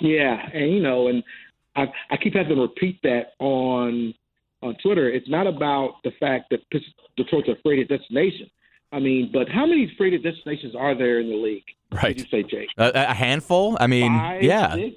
Yeah, 0.00 0.48
and 0.52 0.72
you 0.72 0.80
know, 0.80 1.08
and 1.08 1.22
I, 1.76 1.86
I 2.10 2.16
keep 2.16 2.34
having 2.34 2.56
to 2.56 2.62
repeat 2.62 3.00
that 3.02 3.32
on 3.38 4.14
on 4.62 4.76
Twitter. 4.82 5.10
It's 5.10 5.28
not 5.28 5.46
about 5.46 5.96
the 6.04 6.10
fact 6.18 6.50
that 6.50 6.60
Detroit's 7.16 7.48
a 7.48 7.56
freighted 7.62 7.88
destination. 7.88 8.50
I 8.94 9.00
mean, 9.00 9.30
but 9.32 9.48
how 9.48 9.66
many 9.66 9.92
freighted 9.98 10.22
destinations 10.22 10.76
are 10.76 10.96
there 10.96 11.18
in 11.18 11.28
the 11.28 11.36
league? 11.36 11.64
Right. 11.90 12.16
Did 12.16 12.26
you 12.26 12.30
say, 12.30 12.48
Jake? 12.48 12.68
A, 12.78 12.92
a 13.10 13.14
handful. 13.14 13.76
I 13.80 13.88
mean, 13.88 14.12
Five, 14.12 14.42
yeah. 14.42 14.74
Six? 14.74 14.96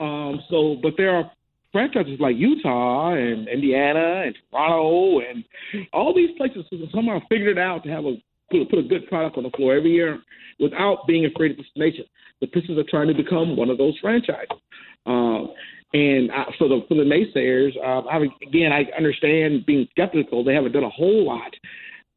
Um. 0.00 0.40
So, 0.48 0.76
but 0.82 0.94
there 0.96 1.14
are 1.14 1.30
franchises 1.72 2.18
like 2.18 2.36
Utah 2.36 3.12
and 3.12 3.48
Indiana 3.48 4.22
and 4.24 4.34
Toronto 4.50 5.20
and 5.20 5.44
all 5.92 6.14
these 6.14 6.30
places 6.38 6.64
somehow 6.92 7.20
figured 7.28 7.58
it 7.58 7.60
out 7.60 7.84
to 7.84 7.90
have 7.90 8.06
a 8.06 8.16
put, 8.50 8.70
put 8.70 8.78
a 8.78 8.82
good 8.82 9.06
product 9.08 9.36
on 9.36 9.42
the 9.42 9.50
floor 9.50 9.76
every 9.76 9.90
year 9.90 10.18
without 10.58 11.06
being 11.06 11.26
a 11.26 11.28
freighted 11.36 11.58
destination. 11.58 12.06
The 12.40 12.46
Pistons 12.46 12.78
are 12.78 12.84
trying 12.88 13.08
to 13.08 13.14
become 13.14 13.56
one 13.56 13.68
of 13.68 13.76
those 13.76 13.94
franchises. 14.00 14.58
Um, 15.04 15.52
and 15.92 16.32
I, 16.32 16.44
for 16.58 16.68
the 16.68 16.80
for 16.88 16.94
the 16.94 17.02
naysayers, 17.02 17.76
um, 17.86 18.06
I, 18.10 18.26
again, 18.46 18.72
I 18.72 18.84
understand 18.96 19.66
being 19.66 19.86
skeptical. 19.90 20.44
They 20.44 20.54
haven't 20.54 20.72
done 20.72 20.84
a 20.84 20.90
whole 20.90 21.26
lot 21.26 21.54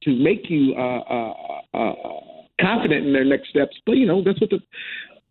to 0.04 0.16
make 0.16 0.50
you 0.50 0.74
uh, 0.76 1.00
uh, 1.00 1.34
uh, 1.74 1.94
confident 2.62 3.06
in 3.08 3.14
their 3.14 3.26
next 3.26 3.50
steps. 3.50 3.76
But 3.86 3.94
you 3.94 4.06
know, 4.06 4.24
that's 4.24 4.40
what 4.40 4.50
the 4.50 4.60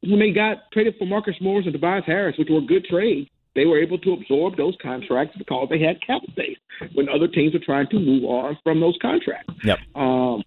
when 0.03 0.21
they 0.21 0.31
got 0.31 0.71
traded 0.73 0.95
for 0.99 1.07
Marcus 1.07 1.35
Morris 1.41 1.67
and 1.67 1.73
Tobias 1.73 2.05
Harris, 2.07 2.39
which 2.39 2.49
were 2.51 2.61
good 2.61 2.85
trades, 2.85 3.29
they 3.55 3.67
were 3.67 3.81
able 3.81 3.99
to 3.99 4.13
absorb 4.13 4.57
those 4.57 4.77
contracts 4.81 5.37
because 5.37 5.69
they 5.71 5.81
had 5.81 6.01
cap 6.07 6.23
space 6.31 6.57
when 6.95 7.09
other 7.09 7.27
teams 7.27 7.53
were 7.53 7.61
trying 7.65 7.89
to 7.89 7.99
move 7.99 8.25
on 8.25 8.57
from 8.63 8.81
those 8.81 8.97
contracts. 9.03 9.53
Yep. 9.65 9.79
Um, 9.97 10.45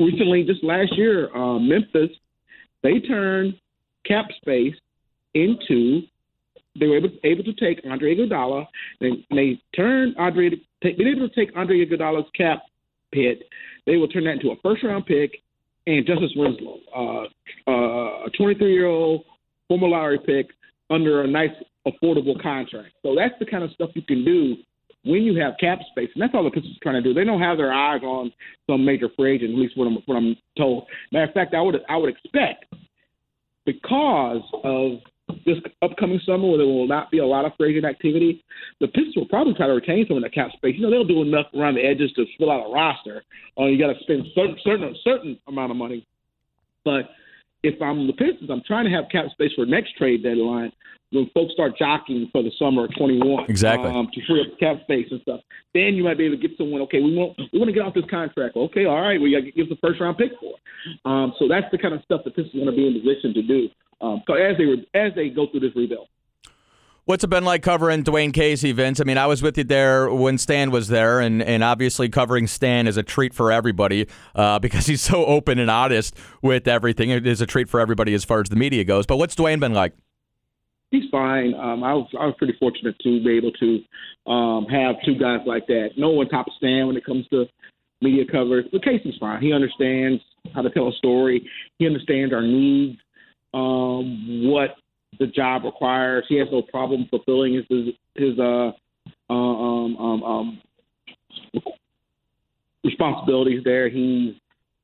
recently, 0.00 0.42
just 0.42 0.64
last 0.64 0.96
year, 0.96 1.34
uh, 1.36 1.58
Memphis, 1.60 2.10
they 2.82 2.98
turned 2.98 3.54
cap 4.04 4.26
space 4.40 4.74
into 5.34 6.02
they 6.78 6.86
were 6.86 6.96
able, 6.96 7.10
able 7.22 7.44
to 7.44 7.52
take 7.52 7.84
Andre 7.88 8.16
Iguodala. 8.16 8.66
They, 9.00 9.26
they 9.30 9.60
turned 9.76 10.16
Andre. 10.16 10.50
They 10.80 10.94
were 10.98 11.08
able 11.08 11.28
to 11.28 11.34
take 11.34 11.54
Andre 11.54 11.84
Iguodala's 11.84 12.28
cap 12.34 12.62
Pitt, 13.12 13.44
they 13.86 13.96
will 13.96 14.08
turn 14.08 14.24
that 14.24 14.32
into 14.32 14.50
a 14.50 14.56
first 14.62 14.82
round 14.82 15.06
pick 15.06 15.42
and 15.86 16.06
Justice 16.06 16.32
Winslow, 16.36 16.78
uh, 16.94 17.70
uh, 17.70 18.26
a 18.26 18.30
23 18.36 18.72
year 18.72 18.86
old 18.86 19.24
former 19.68 19.88
lottery 19.88 20.18
pick 20.24 20.48
under 20.90 21.22
a 21.22 21.26
nice 21.26 21.50
affordable 21.86 22.40
contract. 22.40 22.94
So 23.02 23.14
that's 23.16 23.34
the 23.40 23.46
kind 23.46 23.64
of 23.64 23.70
stuff 23.72 23.90
you 23.94 24.02
can 24.02 24.24
do 24.24 24.56
when 25.04 25.22
you 25.22 25.40
have 25.40 25.54
cap 25.58 25.80
space, 25.90 26.10
and 26.14 26.22
that's 26.22 26.32
all 26.34 26.44
the 26.44 26.50
Pistons 26.50 26.76
are 26.76 26.82
trying 26.82 27.02
to 27.02 27.08
do. 27.08 27.12
They 27.12 27.24
don't 27.24 27.40
have 27.40 27.56
their 27.56 27.72
eyes 27.72 28.02
on 28.02 28.32
some 28.68 28.84
major 28.84 29.08
free 29.16 29.34
agent, 29.34 29.50
at 29.50 29.58
least 29.58 29.76
what 29.76 29.86
I'm, 29.86 29.98
what 30.06 30.16
I'm 30.16 30.36
told. 30.56 30.86
Matter 31.10 31.24
of 31.24 31.34
fact, 31.34 31.54
I 31.54 31.60
would 31.60 31.76
I 31.88 31.96
would 31.96 32.10
expect 32.10 32.66
because 33.66 34.42
of 34.62 34.98
this 35.44 35.58
upcoming 35.82 36.20
summer 36.24 36.48
where 36.48 36.58
there 36.58 36.66
will 36.66 36.88
not 36.88 37.10
be 37.10 37.18
a 37.18 37.26
lot 37.26 37.44
of 37.44 37.52
free 37.56 37.70
agent 37.76 37.86
activity, 37.86 38.44
the 38.80 38.88
Pistons 38.88 39.16
will 39.16 39.28
probably 39.28 39.54
try 39.54 39.66
to 39.66 39.72
retain 39.72 40.04
some 40.06 40.16
of 40.16 40.22
that 40.22 40.34
cap 40.34 40.50
space. 40.52 40.74
You 40.76 40.82
know, 40.82 40.90
they'll 40.90 41.04
do 41.04 41.22
enough 41.22 41.46
around 41.54 41.74
the 41.74 41.84
edges 41.84 42.12
to 42.16 42.24
fill 42.38 42.50
out 42.50 42.66
a 42.68 42.72
roster. 42.72 43.22
Or 43.56 43.66
uh, 43.66 43.68
you 43.68 43.78
got 43.78 43.92
to 43.92 44.00
spend 44.02 44.24
certain 44.34 44.56
certain 44.64 44.96
certain 45.04 45.38
amount 45.46 45.70
of 45.70 45.76
money. 45.76 46.06
But 46.84 47.10
if 47.62 47.80
I'm 47.80 48.06
the 48.06 48.12
Pistons, 48.12 48.50
I'm 48.50 48.62
trying 48.66 48.84
to 48.84 48.90
have 48.90 49.04
cap 49.10 49.26
space 49.32 49.52
for 49.54 49.66
next 49.66 49.96
trade 49.96 50.22
deadline 50.22 50.72
when 51.12 51.30
folks 51.34 51.52
start 51.52 51.76
jockeying 51.78 52.28
for 52.32 52.42
the 52.42 52.50
summer 52.58 52.86
of 52.86 52.90
21. 52.96 53.44
Exactly. 53.48 53.90
Um, 53.90 54.08
to 54.12 54.20
free 54.26 54.40
up 54.40 54.58
cap 54.58 54.82
space 54.82 55.06
and 55.10 55.20
stuff. 55.20 55.40
Then 55.74 55.94
you 55.94 56.02
might 56.02 56.18
be 56.18 56.24
able 56.24 56.36
to 56.36 56.48
get 56.48 56.56
someone. 56.56 56.80
Okay, 56.82 57.00
we 57.00 57.14
want 57.14 57.38
we 57.52 57.58
want 57.58 57.68
to 57.68 57.74
get 57.74 57.82
off 57.82 57.94
this 57.94 58.08
contract. 58.10 58.56
Okay, 58.56 58.86
all 58.86 59.00
right, 59.00 59.20
we 59.20 59.32
got 59.32 59.44
to 59.44 59.52
give 59.52 59.68
the 59.68 59.78
first 59.80 60.00
round 60.00 60.18
pick 60.18 60.32
for. 60.40 60.56
Um, 61.08 61.34
so 61.38 61.46
that's 61.48 61.66
the 61.70 61.78
kind 61.78 61.94
of 61.94 62.02
stuff 62.02 62.22
the 62.24 62.30
Pistons 62.30 62.54
want 62.54 62.70
to 62.70 62.76
be 62.76 62.86
in 62.86 62.94
position 62.94 63.34
to 63.34 63.42
do 63.42 63.68
um, 64.02 64.22
so 64.26 64.34
as 64.34 64.56
they 64.58 64.98
as 64.98 65.14
they 65.14 65.28
go 65.28 65.46
through 65.50 65.60
this 65.60 65.74
rebuild. 65.76 66.08
What's 67.04 67.24
it 67.24 67.30
been 67.30 67.44
like 67.44 67.64
covering 67.64 68.04
Dwane 68.04 68.32
Casey, 68.32 68.70
Vince? 68.70 69.00
I 69.00 69.04
mean, 69.04 69.18
I 69.18 69.26
was 69.26 69.42
with 69.42 69.58
you 69.58 69.64
there 69.64 70.08
when 70.08 70.38
Stan 70.38 70.70
was 70.70 70.86
there, 70.86 71.18
and, 71.18 71.42
and 71.42 71.64
obviously 71.64 72.08
covering 72.08 72.46
Stan 72.46 72.86
is 72.86 72.96
a 72.96 73.02
treat 73.02 73.34
for 73.34 73.50
everybody 73.50 74.06
uh, 74.36 74.58
because 74.60 74.86
he's 74.86 75.02
so 75.02 75.26
open 75.26 75.58
and 75.58 75.68
honest 75.68 76.16
with 76.42 76.68
everything. 76.68 77.10
It 77.10 77.26
is 77.26 77.40
a 77.40 77.46
treat 77.46 77.68
for 77.68 77.80
everybody 77.80 78.14
as 78.14 78.24
far 78.24 78.40
as 78.40 78.50
the 78.50 78.56
media 78.56 78.84
goes. 78.84 79.06
But 79.06 79.16
what's 79.16 79.34
Dwane 79.34 79.58
been 79.58 79.74
like? 79.74 79.94
He's 80.92 81.10
fine. 81.10 81.54
Um, 81.54 81.82
I 81.82 81.94
was 81.94 82.08
I 82.20 82.26
was 82.26 82.34
pretty 82.38 82.54
fortunate 82.60 82.94
to 83.00 83.24
be 83.24 83.36
able 83.36 83.50
to 83.52 84.30
um, 84.30 84.66
have 84.66 84.96
two 85.04 85.16
guys 85.16 85.40
like 85.44 85.66
that. 85.66 85.92
No 85.96 86.10
one 86.10 86.28
tops 86.28 86.52
Stan 86.58 86.86
when 86.86 86.96
it 86.96 87.04
comes 87.04 87.26
to 87.28 87.46
media 88.00 88.24
coverage, 88.30 88.66
but 88.70 88.84
Casey's 88.84 89.14
fine. 89.18 89.42
He 89.42 89.52
understands 89.52 90.22
how 90.54 90.62
to 90.62 90.70
tell 90.70 90.88
a 90.88 90.92
story. 90.92 91.48
He 91.78 91.86
understands 91.86 92.32
our 92.32 92.42
needs 92.42 92.98
um, 93.54 94.48
what 94.50 94.76
the 95.18 95.26
job 95.26 95.64
requires. 95.64 96.24
He 96.28 96.36
has 96.38 96.48
no 96.50 96.62
problem 96.62 97.06
fulfilling 97.10 97.54
his 97.54 97.94
his 98.14 98.38
uh, 98.38 98.72
uh, 99.30 99.32
um, 99.32 99.96
um, 99.96 100.22
um, 100.22 100.60
responsibilities 102.84 103.62
there. 103.64 103.88
He's 103.88 104.34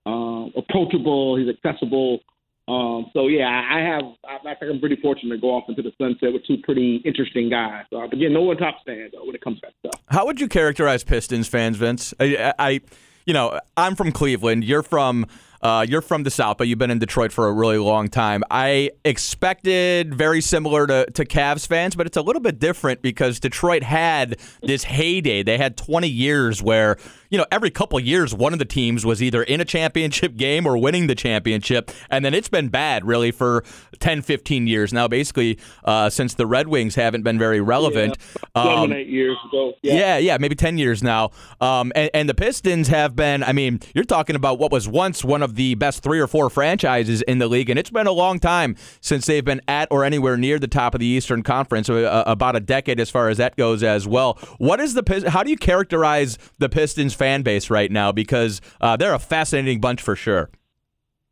uh, 0.06 0.46
approachable. 0.56 1.36
He's 1.36 1.48
accessible. 1.48 2.20
Um, 2.68 3.06
so 3.14 3.28
yeah, 3.28 3.46
I 3.48 3.80
have. 3.80 4.02
I, 4.24 4.54
think 4.54 4.70
I'm 4.70 4.80
pretty 4.80 4.96
fortunate 4.96 5.36
to 5.36 5.40
go 5.40 5.48
off 5.48 5.64
into 5.68 5.80
the 5.80 5.92
sunset 5.98 6.34
with 6.34 6.46
two 6.46 6.58
pretty 6.62 6.96
interesting 7.04 7.48
guys. 7.48 7.84
But 7.90 8.12
again, 8.12 8.34
no 8.34 8.42
one 8.42 8.58
top 8.58 8.76
stand 8.82 9.12
though 9.14 9.24
when 9.24 9.34
it 9.34 9.40
comes 9.40 9.60
to 9.60 9.68
that 9.68 9.90
stuff. 9.90 10.02
How 10.08 10.26
would 10.26 10.38
you 10.38 10.48
characterize 10.48 11.02
Pistons 11.02 11.48
fans, 11.48 11.78
Vince? 11.78 12.12
I, 12.20 12.52
I 12.58 12.80
you 13.24 13.32
know, 13.32 13.58
I'm 13.76 13.94
from 13.94 14.12
Cleveland. 14.12 14.64
You're 14.64 14.82
from 14.82 15.26
uh, 15.60 15.84
you're 15.88 16.02
from 16.02 16.22
the 16.22 16.30
South, 16.30 16.56
but 16.58 16.68
you've 16.68 16.78
been 16.78 16.90
in 16.90 16.98
Detroit 16.98 17.32
for 17.32 17.48
a 17.48 17.52
really 17.52 17.78
long 17.78 18.08
time. 18.08 18.42
I 18.50 18.90
expected 19.04 20.14
very 20.14 20.40
similar 20.40 20.86
to, 20.86 21.06
to 21.06 21.24
Cavs 21.24 21.66
fans, 21.66 21.96
but 21.96 22.06
it's 22.06 22.16
a 22.16 22.22
little 22.22 22.40
bit 22.40 22.58
different 22.58 23.02
because 23.02 23.40
Detroit 23.40 23.82
had 23.82 24.38
this 24.62 24.84
heyday. 24.84 25.42
They 25.42 25.58
had 25.58 25.76
20 25.76 26.08
years 26.08 26.62
where, 26.62 26.96
you 27.30 27.38
know, 27.38 27.46
every 27.50 27.70
couple 27.70 27.98
years, 27.98 28.32
one 28.34 28.52
of 28.52 28.58
the 28.58 28.64
teams 28.64 29.04
was 29.04 29.22
either 29.22 29.42
in 29.42 29.60
a 29.60 29.64
championship 29.64 30.36
game 30.36 30.66
or 30.66 30.78
winning 30.78 31.08
the 31.08 31.14
championship. 31.14 31.90
And 32.08 32.24
then 32.24 32.34
it's 32.34 32.48
been 32.48 32.68
bad, 32.68 33.04
really, 33.04 33.32
for 33.32 33.64
10, 33.98 34.22
15 34.22 34.66
years 34.66 34.92
now, 34.92 35.08
basically, 35.08 35.58
uh, 35.84 36.08
since 36.08 36.34
the 36.34 36.46
Red 36.46 36.68
Wings 36.68 36.94
haven't 36.94 37.22
been 37.22 37.38
very 37.38 37.60
relevant. 37.60 38.16
Yeah, 38.54 38.62
seven, 38.62 38.78
um, 38.78 38.92
eight 38.92 39.08
years 39.08 39.36
ago. 39.48 39.72
Yeah. 39.82 39.94
yeah, 39.94 40.18
yeah, 40.18 40.38
maybe 40.38 40.54
10 40.54 40.78
years 40.78 41.02
now. 41.02 41.30
Um, 41.60 41.92
and, 41.94 42.10
and 42.14 42.28
the 42.28 42.34
Pistons 42.34 42.88
have 42.88 43.16
been, 43.16 43.42
I 43.42 43.52
mean, 43.52 43.80
you're 43.94 44.04
talking 44.04 44.36
about 44.36 44.58
what 44.58 44.70
was 44.70 44.88
once 44.88 45.24
one 45.24 45.42
of 45.42 45.47
of 45.48 45.56
the 45.56 45.74
best 45.74 46.02
three 46.02 46.20
or 46.20 46.26
four 46.26 46.50
franchises 46.50 47.22
in 47.22 47.38
the 47.38 47.48
league, 47.48 47.70
and 47.70 47.78
it's 47.78 47.90
been 47.90 48.06
a 48.06 48.12
long 48.12 48.38
time 48.38 48.76
since 49.00 49.26
they've 49.26 49.44
been 49.44 49.60
at 49.66 49.88
or 49.90 50.04
anywhere 50.04 50.36
near 50.36 50.58
the 50.58 50.68
top 50.68 50.94
of 50.94 51.00
the 51.00 51.06
Eastern 51.06 51.42
Conference. 51.42 51.88
Uh, 51.88 52.22
about 52.26 52.54
a 52.54 52.60
decade 52.60 53.00
as 53.00 53.10
far 53.10 53.28
as 53.28 53.38
that 53.38 53.56
goes 53.56 53.82
as 53.82 54.06
well. 54.06 54.34
What 54.58 54.80
is 54.80 54.94
the 54.94 55.28
how 55.28 55.42
do 55.42 55.50
you 55.50 55.56
characterize 55.56 56.38
the 56.58 56.68
Pistons 56.68 57.14
fan 57.14 57.42
base 57.42 57.70
right 57.70 57.90
now? 57.90 58.12
Because 58.12 58.60
uh, 58.80 58.96
they're 58.96 59.14
a 59.14 59.18
fascinating 59.18 59.80
bunch 59.80 60.02
for 60.02 60.14
sure. 60.14 60.50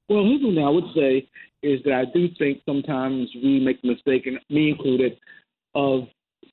Well, 0.09 0.25
here's 0.25 0.41
what 0.43 0.65
I 0.65 0.71
would 0.71 0.95
say 0.95 1.29
is 1.63 1.83
that 1.85 1.93
I 1.93 2.05
do 2.13 2.29
think 2.39 2.63
sometimes 2.65 3.29
we 3.35 3.61
make 3.61 3.83
the 3.83 3.89
mistake, 3.89 4.27
and 4.27 4.39
me 4.49 4.71
included, 4.71 5.19
of 5.75 6.05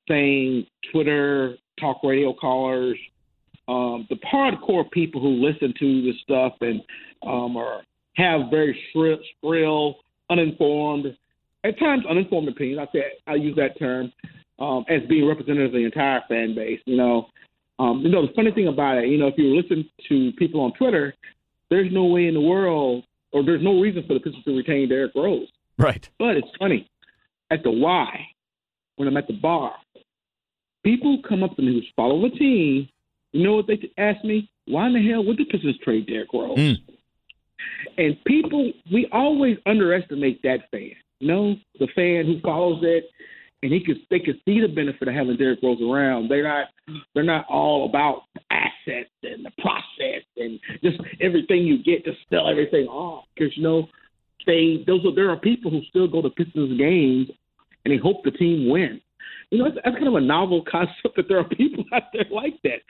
saying 0.08 0.66
Twitter 0.92 1.56
talk 1.80 2.02
radio 2.02 2.34
callers 2.34 2.98
um, 3.68 4.06
the 4.10 4.16
hardcore 4.16 4.90
people 4.90 5.20
who 5.20 5.28
listen 5.28 5.72
to 5.78 6.02
this 6.02 6.20
stuff 6.22 6.54
and 6.60 6.82
um, 7.26 7.56
are 7.56 7.82
have 8.16 8.42
very 8.50 8.78
shrill, 8.92 9.18
shrill, 9.40 9.96
uninformed, 10.30 11.06
at 11.64 11.78
times 11.78 12.04
uninformed 12.08 12.48
opinions. 12.48 12.86
I 12.88 12.92
say 12.92 13.04
I 13.26 13.34
use 13.34 13.56
that 13.56 13.78
term 13.78 14.12
um, 14.58 14.84
as 14.88 15.02
being 15.08 15.26
representative 15.26 15.66
of 15.66 15.72
the 15.72 15.84
entire 15.84 16.20
fan 16.28 16.54
base. 16.54 16.80
You 16.84 16.96
know, 16.96 17.28
um, 17.78 18.00
you 18.02 18.10
know 18.10 18.26
the 18.26 18.32
funny 18.34 18.52
thing 18.52 18.68
about 18.68 18.98
it, 18.98 19.08
you 19.08 19.18
know, 19.18 19.28
if 19.28 19.34
you 19.36 19.56
listen 19.56 19.88
to 20.08 20.32
people 20.32 20.60
on 20.60 20.72
Twitter, 20.74 21.14
there's 21.70 21.92
no 21.92 22.04
way 22.04 22.26
in 22.26 22.34
the 22.34 22.40
world, 22.40 23.04
or 23.32 23.44
there's 23.44 23.62
no 23.62 23.80
reason 23.80 24.04
for 24.06 24.14
the 24.14 24.20
Pistons 24.20 24.44
to 24.44 24.56
retain 24.56 24.88
Derrick 24.88 25.12
Rose. 25.14 25.48
Right. 25.78 26.08
But 26.18 26.36
it's 26.36 26.48
funny 26.58 26.88
at 27.50 27.62
the 27.62 27.70
Y 27.70 28.26
when 28.96 29.08
I'm 29.08 29.16
at 29.16 29.26
the 29.26 29.34
bar, 29.34 29.72
people 30.84 31.18
come 31.28 31.42
up 31.42 31.56
to 31.56 31.62
me 31.62 31.72
who 31.72 31.80
follow 31.96 32.22
the 32.22 32.36
team 32.36 32.88
you 33.34 33.42
know 33.44 33.56
what 33.56 33.66
they 33.66 33.90
asked 33.98 34.24
me? 34.24 34.48
Why 34.66 34.86
in 34.86 34.94
the 34.94 35.10
hell 35.10 35.24
would 35.24 35.36
the 35.36 35.44
Pistons 35.44 35.76
trade 35.82 36.06
Derrick 36.06 36.32
Rose? 36.32 36.56
Mm. 36.56 36.76
And 37.98 38.24
people, 38.24 38.72
we 38.92 39.08
always 39.10 39.58
underestimate 39.66 40.40
that 40.42 40.70
fan. 40.70 40.92
You 41.18 41.28
know, 41.28 41.54
the 41.80 41.88
fan 41.96 42.26
who 42.26 42.40
follows 42.40 42.80
it, 42.82 43.10
and 43.62 43.72
he 43.72 43.82
could 43.82 43.96
they 44.08 44.20
could 44.20 44.40
see 44.44 44.60
the 44.60 44.68
benefit 44.68 45.08
of 45.08 45.14
having 45.14 45.36
Derrick 45.36 45.60
Rose 45.62 45.80
around. 45.82 46.30
They're 46.30 46.44
not 46.44 46.68
they're 47.14 47.24
not 47.24 47.46
all 47.48 47.88
about 47.88 48.22
assets 48.50 49.10
and 49.24 49.44
the 49.44 49.50
process 49.58 50.22
and 50.36 50.60
just 50.82 51.00
everything 51.20 51.62
you 51.62 51.82
get 51.82 52.04
to 52.04 52.12
sell 52.30 52.48
everything 52.48 52.86
off. 52.86 53.24
Because 53.34 53.56
you 53.56 53.64
know, 53.64 53.88
they 54.46 54.84
those 54.86 55.04
are 55.04 55.14
there 55.14 55.30
are 55.30 55.36
people 55.36 55.72
who 55.72 55.80
still 55.88 56.06
go 56.06 56.22
to 56.22 56.30
Pistons 56.30 56.78
games 56.78 57.30
and 57.84 57.92
they 57.92 57.98
hope 57.98 58.22
the 58.22 58.30
team 58.30 58.68
wins. 58.68 59.00
You 59.50 59.58
know, 59.58 59.64
that's, 59.64 59.76
that's 59.84 59.96
kind 59.96 60.08
of 60.08 60.14
a 60.14 60.20
novel 60.20 60.62
concept 60.70 61.16
that 61.16 61.28
there 61.28 61.38
are 61.38 61.48
people 61.48 61.84
out 61.92 62.04
there 62.12 62.26
like 62.30 62.54
that. 62.64 62.80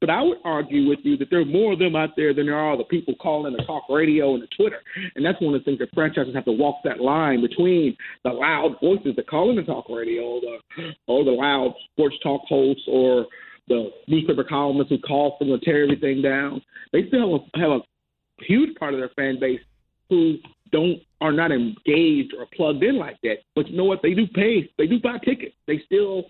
But 0.00 0.10
I 0.10 0.20
would 0.20 0.38
argue 0.44 0.88
with 0.88 0.98
you 1.04 1.16
that 1.18 1.30
there 1.30 1.40
are 1.40 1.44
more 1.44 1.74
of 1.74 1.78
them 1.78 1.94
out 1.94 2.10
there 2.16 2.34
than 2.34 2.46
there 2.46 2.56
are 2.56 2.76
the 2.76 2.82
people 2.82 3.14
calling 3.22 3.52
the 3.52 3.62
talk 3.62 3.84
radio 3.88 4.34
and 4.34 4.42
the 4.42 4.48
Twitter. 4.48 4.80
And 5.14 5.24
that's 5.24 5.40
one 5.40 5.54
of 5.54 5.60
the 5.60 5.64
things 5.64 5.78
that 5.78 5.94
franchises 5.94 6.34
have 6.34 6.44
to 6.46 6.52
walk 6.52 6.78
that 6.82 7.00
line 7.00 7.40
between 7.40 7.96
the 8.24 8.30
loud 8.30 8.76
voices 8.82 9.14
that 9.14 9.28
call 9.28 9.50
in 9.50 9.56
the 9.56 9.62
talk 9.62 9.88
radio, 9.88 10.22
or 10.22 10.40
the 10.40 10.92
or 11.06 11.24
the 11.24 11.30
loud 11.30 11.74
sports 11.92 12.16
talk 12.20 12.42
hosts, 12.48 12.82
or 12.88 13.26
the 13.68 13.90
newspaper 14.08 14.42
columnists 14.42 14.90
who 14.90 14.98
call 14.98 15.36
for 15.38 15.44
them 15.44 15.58
to 15.58 15.64
tear 15.64 15.84
everything 15.84 16.20
down. 16.20 16.60
They 16.92 17.06
still 17.06 17.38
have 17.38 17.40
a, 17.54 17.58
have 17.60 17.70
a 17.70 18.44
huge 18.44 18.74
part 18.76 18.94
of 18.94 18.98
their 19.00 19.10
fan 19.10 19.38
base 19.38 19.60
who 20.08 20.38
don't 20.72 21.00
are 21.20 21.32
not 21.32 21.52
engaged 21.52 22.34
or 22.36 22.46
plugged 22.54 22.82
in 22.82 22.98
like 22.98 23.18
that. 23.22 23.36
But 23.54 23.68
you 23.68 23.76
know 23.76 23.84
what? 23.84 24.00
They 24.02 24.14
do 24.14 24.26
pay. 24.26 24.70
They 24.78 24.86
do 24.86 24.98
buy 25.00 25.18
tickets. 25.18 25.54
They 25.66 25.80
still 25.86 26.24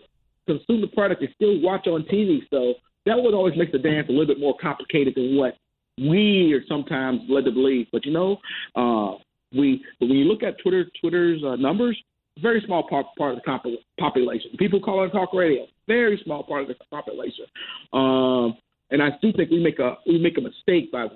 consume 0.46 0.80
the 0.80 0.88
product. 0.88 1.20
They 1.20 1.32
still 1.34 1.60
watch 1.60 1.86
on 1.86 2.02
TV. 2.04 2.40
So 2.50 2.74
that 3.06 3.16
would 3.16 3.34
always 3.34 3.56
make 3.56 3.72
the 3.72 3.78
dance 3.78 4.08
a 4.08 4.12
little 4.12 4.26
bit 4.26 4.40
more 4.40 4.56
complicated 4.60 5.14
than 5.16 5.36
what 5.36 5.56
we 5.98 6.52
are 6.52 6.64
sometimes 6.68 7.20
led 7.28 7.44
to 7.44 7.52
believe. 7.52 7.86
But 7.92 8.04
you 8.04 8.12
know, 8.12 8.38
uh, 8.76 9.18
we 9.56 9.84
when 9.98 10.10
you 10.10 10.24
look 10.24 10.42
at 10.42 10.58
Twitter 10.60 10.86
Twitter's 11.00 11.42
uh, 11.44 11.56
numbers, 11.56 11.96
very 12.40 12.62
small 12.66 12.88
part 12.88 13.06
part 13.16 13.32
of 13.32 13.38
the 13.38 13.42
comp- 13.42 13.64
population. 13.98 14.50
People 14.58 14.80
call 14.80 15.04
it 15.04 15.10
talk 15.10 15.32
radio, 15.32 15.66
very 15.86 16.20
small 16.24 16.42
part 16.42 16.62
of 16.62 16.68
the 16.68 16.74
population. 16.90 17.46
Um, 17.92 18.56
and 18.90 19.02
I 19.02 19.10
do 19.22 19.32
think 19.32 19.50
we 19.50 19.62
make 19.62 19.78
a 19.78 19.96
we 20.06 20.18
make 20.18 20.38
a 20.38 20.40
mistake 20.40 20.90
by 20.92 21.08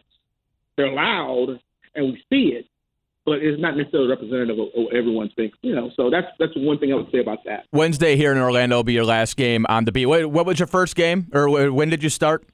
they're 0.77 0.93
loud 0.93 1.59
and 1.95 2.07
we 2.07 2.23
see 2.31 2.55
it, 2.55 2.67
but 3.27 3.43
it's 3.43 3.61
not 3.61 3.77
necessarily 3.77 4.09
representative 4.09 4.59
of 4.59 4.69
what 4.75 4.95
everyone 4.95 5.31
thinks. 5.37 5.59
You 5.61 5.75
know, 5.75 5.91
so 5.97 6.09
that's 6.09 6.29
that's 6.39 6.53
one 6.57 6.79
thing 6.79 6.93
I 6.93 6.97
would 6.97 7.11
say 7.11 7.19
about 7.19 7.45
that. 7.45 7.67
Wednesday 7.73 8.17
here 8.17 8.33
in 8.33 8.39
Orlando 8.39 8.77
will 8.77 8.85
be 8.85 8.95
your 8.95 9.05
last 9.05 9.37
game 9.37 9.67
on 9.69 9.85
the 9.85 9.93
beat. 9.93 10.07
What, 10.07 10.27
what 10.27 10.47
was 10.47 10.59
your 10.59 10.69
first 10.69 10.97
game, 10.97 11.27
or 11.35 11.71
when 11.71 11.91
did 11.91 12.03
you 12.03 12.09
start? 12.09 12.47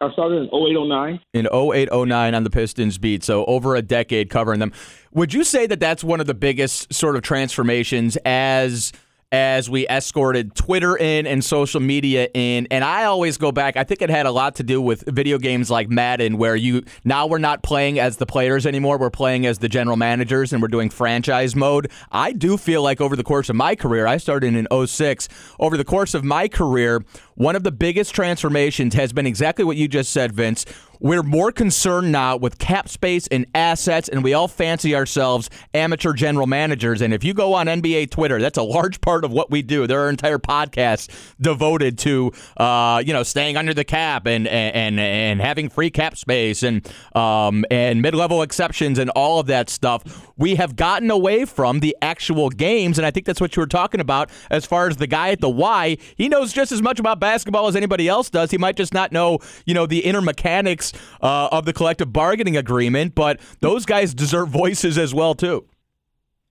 I 0.00 0.12
started 0.12 0.42
in 0.42 0.44
0809. 0.44 1.18
In 1.34 1.48
0809 1.52 2.34
on 2.34 2.44
the 2.44 2.50
Pistons 2.50 2.98
beat, 2.98 3.24
so 3.24 3.44
over 3.46 3.74
a 3.74 3.82
decade 3.82 4.30
covering 4.30 4.60
them. 4.60 4.72
Would 5.12 5.34
you 5.34 5.42
say 5.42 5.66
that 5.66 5.80
that's 5.80 6.04
one 6.04 6.20
of 6.20 6.28
the 6.28 6.34
biggest 6.34 6.92
sort 6.94 7.16
of 7.16 7.22
transformations 7.22 8.16
as– 8.24 8.92
as 9.30 9.68
we 9.68 9.86
escorted 9.88 10.54
Twitter 10.54 10.96
in 10.96 11.26
and 11.26 11.44
social 11.44 11.80
media 11.80 12.28
in. 12.32 12.66
And 12.70 12.82
I 12.82 13.04
always 13.04 13.36
go 13.36 13.52
back, 13.52 13.76
I 13.76 13.84
think 13.84 14.00
it 14.00 14.08
had 14.08 14.24
a 14.24 14.30
lot 14.30 14.54
to 14.56 14.62
do 14.62 14.80
with 14.80 15.04
video 15.06 15.38
games 15.38 15.70
like 15.70 15.90
Madden, 15.90 16.38
where 16.38 16.56
you 16.56 16.82
now 17.04 17.26
we're 17.26 17.38
not 17.38 17.62
playing 17.62 17.98
as 17.98 18.16
the 18.16 18.26
players 18.26 18.64
anymore, 18.64 18.96
we're 18.96 19.10
playing 19.10 19.44
as 19.44 19.58
the 19.58 19.68
general 19.68 19.96
managers 19.96 20.52
and 20.52 20.62
we're 20.62 20.68
doing 20.68 20.88
franchise 20.88 21.54
mode. 21.54 21.90
I 22.10 22.32
do 22.32 22.56
feel 22.56 22.82
like 22.82 23.00
over 23.00 23.16
the 23.16 23.24
course 23.24 23.50
of 23.50 23.56
my 23.56 23.74
career, 23.74 24.06
I 24.06 24.16
started 24.16 24.54
in 24.54 24.86
06, 24.86 25.28
over 25.60 25.76
the 25.76 25.84
course 25.84 26.14
of 26.14 26.24
my 26.24 26.48
career, 26.48 27.04
one 27.38 27.54
of 27.54 27.62
the 27.62 27.70
biggest 27.70 28.14
transformations 28.14 28.94
has 28.94 29.12
been 29.12 29.24
exactly 29.24 29.64
what 29.64 29.76
you 29.76 29.86
just 29.86 30.10
said, 30.12 30.32
Vince 30.32 30.64
we're 31.00 31.22
more 31.22 31.52
concerned 31.52 32.10
now 32.12 32.36
with 32.36 32.58
cap 32.58 32.88
space 32.88 33.26
and 33.28 33.46
assets, 33.54 34.08
and 34.08 34.24
we 34.24 34.34
all 34.34 34.48
fancy 34.48 34.94
ourselves 34.94 35.48
amateur 35.74 36.12
general 36.12 36.46
managers. 36.46 37.00
And 37.00 37.14
if 37.14 37.22
you 37.22 37.34
go 37.34 37.54
on 37.54 37.66
NBA 37.66 38.10
Twitter, 38.10 38.40
that's 38.40 38.58
a 38.58 38.62
large 38.62 39.00
part 39.00 39.24
of 39.24 39.30
what 39.30 39.50
we 39.50 39.62
do. 39.62 39.86
There 39.86 40.00
are 40.04 40.10
entire 40.10 40.38
podcasts 40.38 41.08
devoted 41.40 41.98
to, 41.98 42.32
uh, 42.56 43.02
you 43.04 43.12
know, 43.12 43.22
staying 43.22 43.56
under 43.56 43.74
the 43.74 43.84
cap 43.84 44.26
and 44.26 44.46
and 44.48 44.98
and 44.98 45.40
having 45.40 45.68
free 45.68 45.90
cap 45.90 46.16
space 46.16 46.62
and 46.62 46.86
um, 47.14 47.64
and 47.70 48.02
mid 48.02 48.14
level 48.14 48.42
exceptions 48.42 48.98
and 48.98 49.10
all 49.10 49.38
of 49.40 49.46
that 49.46 49.70
stuff. 49.70 50.02
We 50.36 50.56
have 50.56 50.76
gotten 50.76 51.10
away 51.10 51.44
from 51.44 51.80
the 51.80 51.96
actual 52.02 52.50
games, 52.50 52.98
and 52.98 53.06
I 53.06 53.10
think 53.10 53.26
that's 53.26 53.40
what 53.40 53.56
you 53.56 53.60
were 53.60 53.66
talking 53.66 54.00
about 54.00 54.30
as 54.50 54.64
far 54.64 54.88
as 54.88 54.96
the 54.96 55.06
guy 55.06 55.30
at 55.30 55.40
the 55.40 55.48
Y. 55.48 55.96
He 56.16 56.28
knows 56.28 56.52
just 56.52 56.72
as 56.72 56.82
much 56.82 56.98
about 56.98 57.20
basketball 57.28 57.66
as 57.66 57.76
anybody 57.76 58.08
else 58.08 58.30
does. 58.30 58.50
He 58.50 58.56
might 58.56 58.74
just 58.74 58.94
not 58.94 59.12
know, 59.12 59.38
you 59.66 59.74
know, 59.74 59.84
the 59.84 59.98
inner 59.98 60.22
mechanics 60.22 60.94
uh, 61.20 61.48
of 61.52 61.66
the 61.66 61.74
collective 61.74 62.10
bargaining 62.10 62.56
agreement, 62.56 63.14
but 63.14 63.38
those 63.60 63.84
guys 63.84 64.14
deserve 64.14 64.48
voices 64.48 64.96
as 64.96 65.12
well 65.12 65.34
too. 65.34 65.66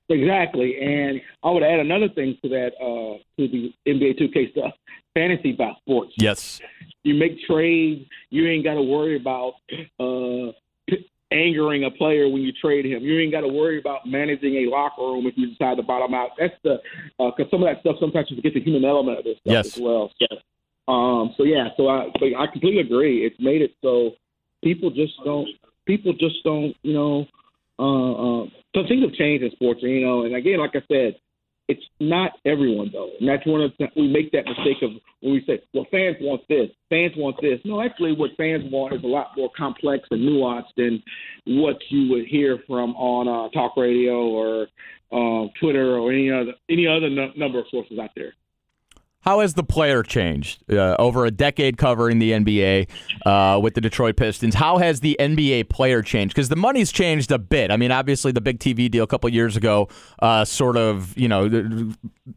Exactly, 0.10 0.80
and 0.80 1.20
I 1.44 1.50
would 1.50 1.64
add 1.64 1.80
another 1.80 2.10
thing 2.10 2.38
to 2.44 2.50
that 2.50 2.72
uh, 2.80 3.18
to 3.38 3.48
the 3.48 3.74
NBA 3.88 4.22
2K 4.22 4.52
stuff: 4.52 4.74
fantasy 5.16 5.54
about 5.56 5.78
sports. 5.80 6.14
Yes, 6.18 6.62
you 7.04 7.16
make 7.16 7.42
trades. 7.50 8.06
You 8.30 8.48
ain't 8.48 8.64
got 8.64 8.76
to 8.76 8.84
worry 8.84 9.18
about 9.18 9.56
uh, 10.00 10.54
angering 11.32 11.84
a 11.84 11.92
player 11.92 12.30
when 12.30 12.42
you 12.42 12.52
trade 12.54 12.86
him. 12.86 13.04
You 13.04 13.20
ain't 13.20 13.32
got 13.32 13.42
to 13.42 13.48
worry 13.48 13.80
about 13.80 14.06
managing 14.06 14.56
a 14.56 14.70
locker 14.70 15.02
room 15.02 15.26
if 15.26 15.34
you 15.36 15.48
decide 15.48 15.78
to 15.78 15.84
bottom 15.84 16.14
out. 16.14 16.32
That's 16.38 16.54
the 16.64 16.78
because 17.18 17.48
uh, 17.48 17.52
some 17.52 17.64
of 17.64 17.68
that 17.68 17.82
stuff 17.82 17.98
sometimes 18.00 18.28
you 18.30 18.38
forget 18.38 18.54
the 18.54 18.62
human 18.62 18.86
element 18.86 19.20
of 19.20 19.24
this 19.26 19.38
stuff 19.40 19.54
yes. 19.54 19.66
as 19.76 19.82
well. 19.82 20.12
Yes. 20.20 20.40
Um, 20.88 21.34
so 21.38 21.44
yeah, 21.44 21.70
so 21.76 21.90
I 21.90 22.08
so 22.20 22.26
I 22.38 22.48
completely 22.48 22.82
agree. 22.82 23.26
It's 23.26 23.36
made 23.40 23.62
it 23.62 23.72
so 23.82 24.12
people 24.64 24.90
just 24.90 25.14
don't 25.24 25.48
people 25.86 26.14
just 26.14 26.44
don't 26.44 26.76
you 26.84 26.94
know 26.94 27.26
uh, 27.80 28.44
uh, 28.44 28.46
so 28.76 28.88
things 28.88 29.04
have 29.04 29.14
changed 29.14 29.44
in 29.44 29.52
sports 29.52 29.82
you 29.84 30.02
know 30.06 30.24
and 30.24 30.36
again 30.36 30.60
like 30.60 30.72
i 30.76 30.82
said 30.88 31.16
it's 31.68 31.84
not 32.00 32.32
everyone 32.46 32.90
though, 32.94 33.12
and 33.20 33.28
that's 33.28 33.46
one 33.46 33.62
of 33.62 33.72
the, 33.78 33.88
we 33.96 34.08
make 34.08 34.32
that 34.32 34.46
mistake 34.46 34.82
of 34.82 34.92
when 35.20 35.34
we 35.34 35.44
say, 35.46 35.62
"Well, 35.74 35.86
fans 35.92 36.16
want 36.22 36.42
this, 36.48 36.70
fans 36.90 37.12
want 37.18 37.36
this." 37.42 37.60
No, 37.66 37.82
actually, 37.82 38.14
what 38.14 38.32
fans 38.38 38.64
want 38.72 38.94
is 38.94 39.04
a 39.04 39.08
lot 39.08 39.32
more 39.36 39.52
complex 39.58 40.08
and 40.12 40.22
nuanced 40.22 40.74
than 40.78 41.04
what 41.46 41.76
you 41.90 42.10
would 42.12 42.26
hear 42.26 42.60
from 42.68 42.96
on 42.96 43.28
uh, 43.28 43.50
talk 43.50 43.76
radio 43.76 44.28
or 44.28 44.68
uh, 45.12 45.50
Twitter 45.60 45.98
or 45.98 46.12
any 46.12 46.32
other 46.32 46.54
any 46.70 46.88
other 46.88 47.08
n- 47.08 47.34
number 47.36 47.60
of 47.60 47.66
sources 47.70 48.00
out 48.00 48.12
there. 48.16 48.34
How 49.28 49.42
has 49.42 49.56
the 49.56 49.64
player 49.64 50.04
changed 50.04 50.64
uh, 50.72 50.96
over 50.98 51.26
a 51.26 51.32
decade 51.32 51.78
covering 51.78 52.20
the 52.20 52.32
NBA 52.32 52.88
uh, 53.26 53.60
with 53.60 53.74
the 53.74 53.82
Detroit 53.82 54.16
Pistons? 54.16 54.56
How 54.56 54.78
has 54.78 55.02
the 55.02 55.18
NBA 55.20 55.68
player 55.68 56.02
changed? 56.02 56.34
Because 56.34 56.48
the 56.48 56.56
money's 56.56 56.94
changed 56.94 57.34
a 57.34 57.38
bit. 57.38 57.70
I 57.70 57.76
mean, 57.76 57.92
obviously, 57.92 58.32
the 58.32 58.40
big 58.40 58.60
TV 58.60 58.90
deal 58.90 59.04
a 59.04 59.08
couple 59.08 59.30
years 59.30 59.58
ago 59.58 59.90
uh, 60.20 60.46
sort 60.46 60.78
of, 60.78 61.14
you 61.18 61.28
know, 61.28 61.92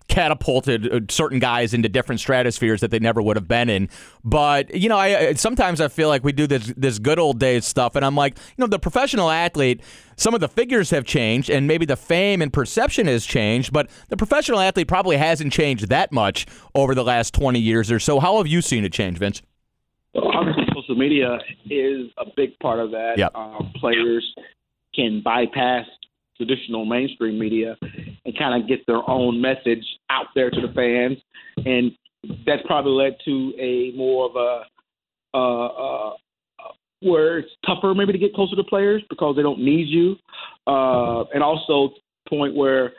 catapulted 0.09 0.92
uh, 0.92 1.00
certain 1.09 1.38
guys 1.38 1.75
into 1.75 1.88
different 1.88 2.20
stratospheres 2.20 2.80
that 2.80 2.90
they 2.90 2.99
never 2.99 3.23
would 3.23 3.37
have 3.37 3.47
been 3.47 3.68
in. 3.68 3.88
But 4.25 4.75
you 4.75 4.88
know, 4.88 4.99
I 4.99 5.35
sometimes 5.35 5.80
I 5.80 5.87
feel 5.87 6.09
like 6.09 6.25
we 6.25 6.32
do 6.32 6.49
this 6.49 6.73
this 6.76 6.99
good 6.99 7.20
old 7.20 7.38
days 7.38 7.66
stuff, 7.66 7.94
and 7.94 8.04
I'm 8.04 8.16
like, 8.16 8.37
you 8.37 8.62
know, 8.62 8.66
the 8.66 8.80
professional 8.80 9.30
athlete 9.30 9.80
some 10.20 10.34
of 10.34 10.40
the 10.40 10.48
figures 10.48 10.90
have 10.90 11.04
changed 11.04 11.48
and 11.48 11.66
maybe 11.66 11.86
the 11.86 11.96
fame 11.96 12.42
and 12.42 12.52
perception 12.52 13.06
has 13.06 13.24
changed, 13.24 13.72
but 13.72 13.88
the 14.10 14.16
professional 14.18 14.60
athlete 14.60 14.86
probably 14.86 15.16
hasn't 15.16 15.50
changed 15.50 15.88
that 15.88 16.12
much 16.12 16.46
over 16.74 16.94
the 16.94 17.02
last 17.02 17.32
20 17.32 17.58
years 17.58 17.90
or 17.90 17.98
so. 17.98 18.20
How 18.20 18.36
have 18.36 18.46
you 18.46 18.60
seen 18.60 18.84
it 18.84 18.92
change, 18.92 19.16
Vince? 19.16 19.40
Obviously, 20.14 20.64
social 20.74 20.94
media 20.94 21.38
is 21.70 22.10
a 22.18 22.26
big 22.36 22.58
part 22.58 22.80
of 22.80 22.90
that. 22.90 23.14
Yep. 23.16 23.32
Uh, 23.34 23.60
players 23.76 24.34
can 24.94 25.22
bypass 25.24 25.86
traditional 26.36 26.84
mainstream 26.84 27.38
media 27.38 27.76
and 28.26 28.38
kind 28.38 28.62
of 28.62 28.68
get 28.68 28.86
their 28.86 29.08
own 29.08 29.40
message 29.40 29.84
out 30.10 30.26
there 30.34 30.50
to 30.50 30.60
the 30.60 30.72
fans, 30.74 31.16
and 31.64 31.92
that's 32.44 32.62
probably 32.66 32.92
led 32.92 33.16
to 33.24 33.54
a 33.58 33.96
more 33.96 34.28
of 34.28 34.36
a 34.36 34.62
uh, 35.32 35.66
uh, 35.66 36.14
where 37.00 37.38
it's 37.38 37.50
tougher 37.66 37.95
maybe 37.95 38.12
to 38.12 38.19
get 38.19 38.35
closer 38.35 38.57
to 38.57 38.64
players 38.64 39.02
because 39.09 39.37
they 39.37 39.42
don't 39.42 39.61
need 39.61 39.88
you, 39.88 40.16
uh, 40.66 41.25
and 41.35 41.42
also 41.42 41.95
point 42.28 42.54
where 42.54 42.92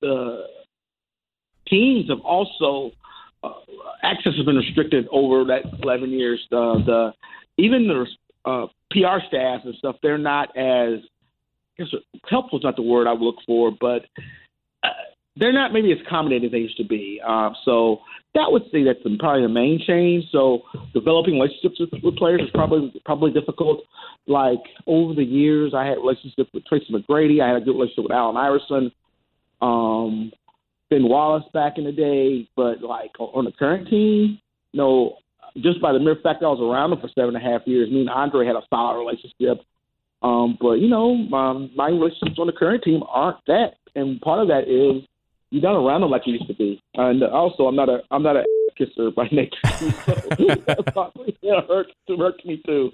the 0.00 0.44
teams 1.68 2.08
have 2.08 2.20
also 2.20 2.90
uh, 3.42 3.52
access 4.02 4.34
has 4.36 4.44
been 4.44 4.56
restricted 4.56 5.06
over 5.10 5.44
that 5.44 5.62
11 5.82 6.10
years. 6.10 6.44
The, 6.50 7.12
even 7.58 7.86
the 7.86 8.06
uh, 8.44 8.66
PR 8.90 9.24
staff 9.28 9.62
and 9.64 9.74
stuff, 9.76 9.96
they're 10.02 10.18
not 10.18 10.56
as 10.56 10.98
I 11.78 11.84
guess 11.84 11.88
helpful 12.28 12.58
is 12.58 12.64
not 12.64 12.76
the 12.76 12.82
word 12.82 13.06
I 13.06 13.12
would 13.12 13.22
look 13.22 13.36
for, 13.46 13.72
but 13.80 14.02
they're 15.40 15.52
not 15.52 15.72
maybe 15.72 15.90
as 15.90 15.98
accommodating 16.06 16.46
as 16.46 16.52
they 16.52 16.58
used 16.58 16.76
to 16.76 16.84
be. 16.84 17.20
Uh, 17.26 17.50
so 17.64 18.00
that 18.34 18.52
would 18.52 18.62
say 18.70 18.84
that's 18.84 19.00
probably 19.18 19.42
the 19.42 19.48
main 19.48 19.80
change. 19.84 20.26
So 20.30 20.62
developing 20.94 21.34
relationships 21.34 21.80
with, 21.80 21.90
with 22.02 22.16
players 22.16 22.42
is 22.42 22.50
probably 22.52 22.92
probably 23.04 23.32
difficult. 23.32 23.80
Like 24.26 24.60
over 24.86 25.14
the 25.14 25.24
years, 25.24 25.72
I 25.74 25.86
had 25.86 25.96
relationships 25.96 26.50
with 26.52 26.64
Tracy 26.66 26.92
McGrady. 26.92 27.42
I 27.42 27.48
had 27.48 27.56
a 27.56 27.64
good 27.64 27.72
relationship 27.72 28.04
with 28.04 28.12
Allen 28.12 28.36
Iverson, 28.36 28.92
um, 29.62 30.30
Ben 30.90 31.08
Wallace 31.08 31.44
back 31.54 31.78
in 31.78 31.84
the 31.84 31.92
day. 31.92 32.48
But 32.54 32.82
like 32.82 33.12
on 33.18 33.46
the 33.46 33.52
current 33.52 33.88
team, 33.88 34.38
no. 34.74 35.16
Just 35.56 35.82
by 35.82 35.92
the 35.92 35.98
mere 35.98 36.14
fact 36.14 36.40
that 36.40 36.46
I 36.46 36.50
was 36.50 36.60
around 36.62 36.90
them 36.90 37.00
for 37.00 37.08
seven 37.08 37.34
and 37.34 37.44
a 37.44 37.50
half 37.50 37.66
years, 37.66 37.90
me 37.90 38.02
and 38.02 38.08
Andre 38.08 38.46
had 38.46 38.54
a 38.54 38.62
solid 38.70 39.00
relationship. 39.00 39.66
Um, 40.22 40.56
but 40.60 40.74
you 40.74 40.88
know, 40.88 41.16
my 41.16 41.88
relationships 41.88 42.38
on 42.38 42.46
the 42.46 42.52
current 42.52 42.84
team 42.84 43.02
aren't 43.08 43.44
that, 43.48 43.74
and 43.96 44.20
part 44.20 44.38
of 44.38 44.46
that 44.46 44.68
is 44.68 45.02
you 45.50 45.60
don't 45.60 45.84
around 45.84 46.02
them 46.02 46.10
like 46.10 46.22
you 46.26 46.34
used 46.34 46.46
to 46.46 46.54
be. 46.54 46.80
And 46.94 47.22
also, 47.22 47.66
I'm 47.66 47.76
not 47.76 47.88
a 47.88 48.00
I'm 48.10 48.22
not 48.22 48.36
a 48.36 48.44
kisser 48.78 49.10
by 49.10 49.28
nature. 49.32 49.56
that 49.62 51.64
hurts, 51.68 51.90
hurts 52.08 52.44
me 52.44 52.62
too. 52.64 52.90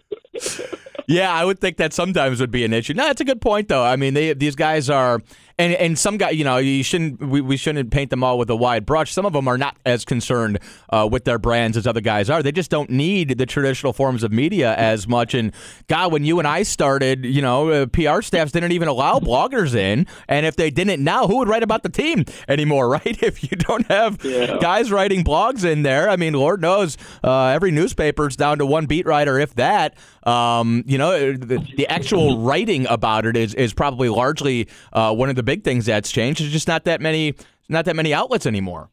yeah, 1.07 1.33
I 1.33 1.45
would 1.45 1.61
think 1.61 1.77
that 1.77 1.93
sometimes 1.93 2.41
would 2.41 2.51
be 2.51 2.65
an 2.65 2.73
issue. 2.73 2.95
No, 2.95 3.05
that's 3.05 3.21
a 3.21 3.25
good 3.25 3.41
point 3.41 3.69
though. 3.69 3.85
I 3.85 3.97
mean, 3.97 4.15
they 4.15 4.35
these 4.35 4.57
guys 4.57 4.91
are 4.91 5.21
and 5.59 5.73
and 5.75 5.99
some 5.99 6.19
guy, 6.19 6.31
you 6.31 6.45
know, 6.45 6.59
you 6.59 6.83
shouldn't 6.83 7.21
we, 7.21 7.41
we 7.41 7.57
shouldn't 7.57 7.91
paint 7.91 8.11
them 8.11 8.23
all 8.23 8.39
with 8.39 8.51
a 8.51 8.57
wide 8.57 8.85
brush. 8.85 9.13
Some 9.13 9.25
of 9.25 9.33
them 9.33 9.49
are 9.49 9.57
not 9.57 9.77
as 9.87 10.05
concerned 10.05 10.59
uh, 10.91 11.09
with 11.11 11.25
their 11.25 11.39
brands 11.39 11.77
as 11.77 11.87
other 11.87 12.01
guys 12.01 12.29
are. 12.29 12.43
They 12.43 12.53
just 12.53 12.71
don't 12.71 12.91
need 12.91 13.39
the 13.39 13.47
traditional 13.47 13.93
forms 13.93 14.23
of 14.23 14.33
media 14.33 14.75
as 14.77 15.09
much. 15.09 15.35
And 15.35 15.53
God, 15.89 16.13
when 16.13 16.25
you 16.25 16.39
and 16.39 16.47
I 16.47 16.63
started, 16.63 17.25
you 17.25 17.41
know, 17.41 17.71
uh, 17.71 17.87
PR 17.87 18.21
staffs 18.21 18.53
didn't 18.53 18.73
even 18.73 18.89
allow 18.89 19.19
bloggers 19.19 19.75
in, 19.75 20.07
and 20.29 20.45
if 20.45 20.57
they 20.57 20.71
didn't 20.71 21.03
now, 21.03 21.27
who 21.27 21.39
would 21.39 21.49
write 21.49 21.63
about 21.63 21.83
the 21.83 21.89
team 21.89 22.25
anymore, 22.49 22.89
right? 22.97 23.23
If 23.23 23.43
you 23.43 23.57
don't 23.57 23.87
have 23.87 24.23
yeah. 24.25 24.59
guys 24.59 24.93
writing 24.93 25.25
blogs 25.25 25.65
in 25.65 25.83
there, 25.83 26.11
I 26.11 26.17
mean, 26.17 26.35
Lord 26.35 26.61
knows, 26.61 26.99
uh, 27.25 27.47
every 27.47 27.71
newspaper's 27.71 28.37
down 28.37 28.59
to 28.59 28.67
one 28.67 28.87
beat 28.87 29.07
writer, 29.07 29.39
if 29.39 29.55
that. 29.55 29.97
Um, 30.27 30.83
you 30.87 30.99
know, 30.99 31.33
the, 31.33 31.65
the, 31.77 31.87
actual 31.87 32.41
writing 32.41 32.85
about 32.89 33.27
it 33.27 33.37
is 33.37 33.55
is 33.55 33.73
probably 33.73 34.09
largely 34.09 34.69
uh, 34.93 35.15
one 35.15 35.31
of 35.31 35.37
the 35.37 35.45
big 35.47 35.65
things 35.65 35.87
that's 35.87 36.11
changed. 36.11 36.41
There's 36.43 36.53
just 36.53 36.69
not 36.69 36.85
that 36.85 37.01
many 37.01 37.35
not 37.71 37.87
that 37.87 37.97
many 37.97 38.13
outlets 38.13 38.47
anymore. 38.47 38.91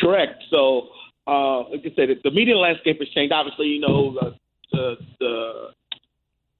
Correct. 0.00 0.42
So, 0.50 0.88
uh, 1.26 1.68
like 1.70 1.80
I 1.84 1.92
said, 1.96 2.08
the 2.22 2.30
media 2.30 2.56
landscape 2.56 2.98
has 3.00 3.08
changed. 3.08 3.32
Obviously, 3.32 3.66
you 3.66 3.80
know 3.80 4.12
the 4.12 4.34
the, 4.72 4.94
the 5.18 5.52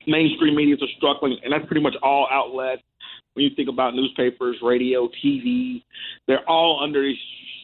mainstream 0.06 0.56
medias 0.56 0.82
are 0.82 0.88
struggling, 0.96 1.36
and 1.44 1.52
that's 1.52 1.66
pretty 1.66 1.82
much 1.82 1.94
all 2.02 2.26
outlets. 2.30 2.82
When 3.34 3.44
you 3.44 3.50
think 3.54 3.68
about 3.68 3.94
newspapers, 3.94 4.56
radio, 4.62 5.08
TV, 5.24 5.82
they're 6.26 6.48
all 6.48 6.80
under 6.82 7.08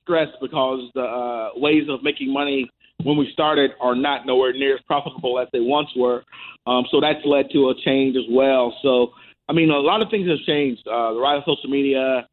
stress 0.02 0.28
because 0.40 0.90
the 0.94 1.02
uh, 1.02 1.50
ways 1.56 1.84
of 1.88 2.02
making 2.02 2.32
money 2.32 2.70
when 3.02 3.16
we 3.16 3.28
started 3.32 3.72
are 3.80 3.96
not 3.96 4.24
nowhere 4.26 4.52
near 4.52 4.76
as 4.76 4.82
profitable 4.82 5.40
as 5.40 5.48
they 5.52 5.60
once 5.60 5.88
were. 5.96 6.22
Um, 6.66 6.84
so 6.90 7.00
that's 7.00 7.18
led 7.24 7.50
to 7.52 7.70
a 7.70 7.74
change 7.84 8.16
as 8.16 8.24
well. 8.30 8.76
So, 8.82 9.12
I 9.48 9.52
mean, 9.52 9.70
a 9.70 9.78
lot 9.78 10.00
of 10.02 10.08
things 10.10 10.28
have 10.28 10.38
changed. 10.46 10.86
Uh, 10.86 11.14
the 11.14 11.20
rise 11.20 11.42
of 11.46 11.56
social 11.56 11.70
media, 11.70 12.26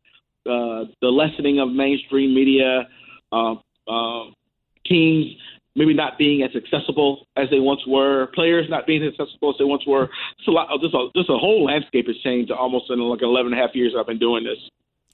uh, 0.45 0.85
the 1.01 1.07
lessening 1.07 1.59
of 1.59 1.69
mainstream 1.71 2.33
media, 2.33 2.87
uh, 3.31 3.55
uh, 3.87 4.25
teams 4.85 5.25
maybe 5.75 5.93
not 5.93 6.17
being 6.17 6.43
as 6.43 6.51
accessible 6.55 7.27
as 7.37 7.49
they 7.49 7.59
once 7.59 7.81
were, 7.87 8.27
players 8.33 8.67
not 8.69 8.85
being 8.85 9.03
as 9.03 9.13
accessible 9.13 9.51
as 9.51 9.55
they 9.57 9.63
once 9.63 9.85
were. 9.87 10.09
So, 10.45 10.51
a 10.51 10.53
lot, 10.53 10.67
just 10.81 10.93
a, 10.93 11.07
just 11.15 11.29
a 11.29 11.37
whole 11.37 11.65
landscape 11.65 12.07
has 12.07 12.17
changed 12.17 12.51
almost 12.51 12.89
in 12.89 12.99
like 12.99 13.21
11 13.21 13.53
and 13.53 13.59
a 13.59 13.65
half 13.65 13.75
years 13.75 13.93
I've 13.97 14.07
been 14.07 14.19
doing 14.19 14.43
this. 14.43 14.57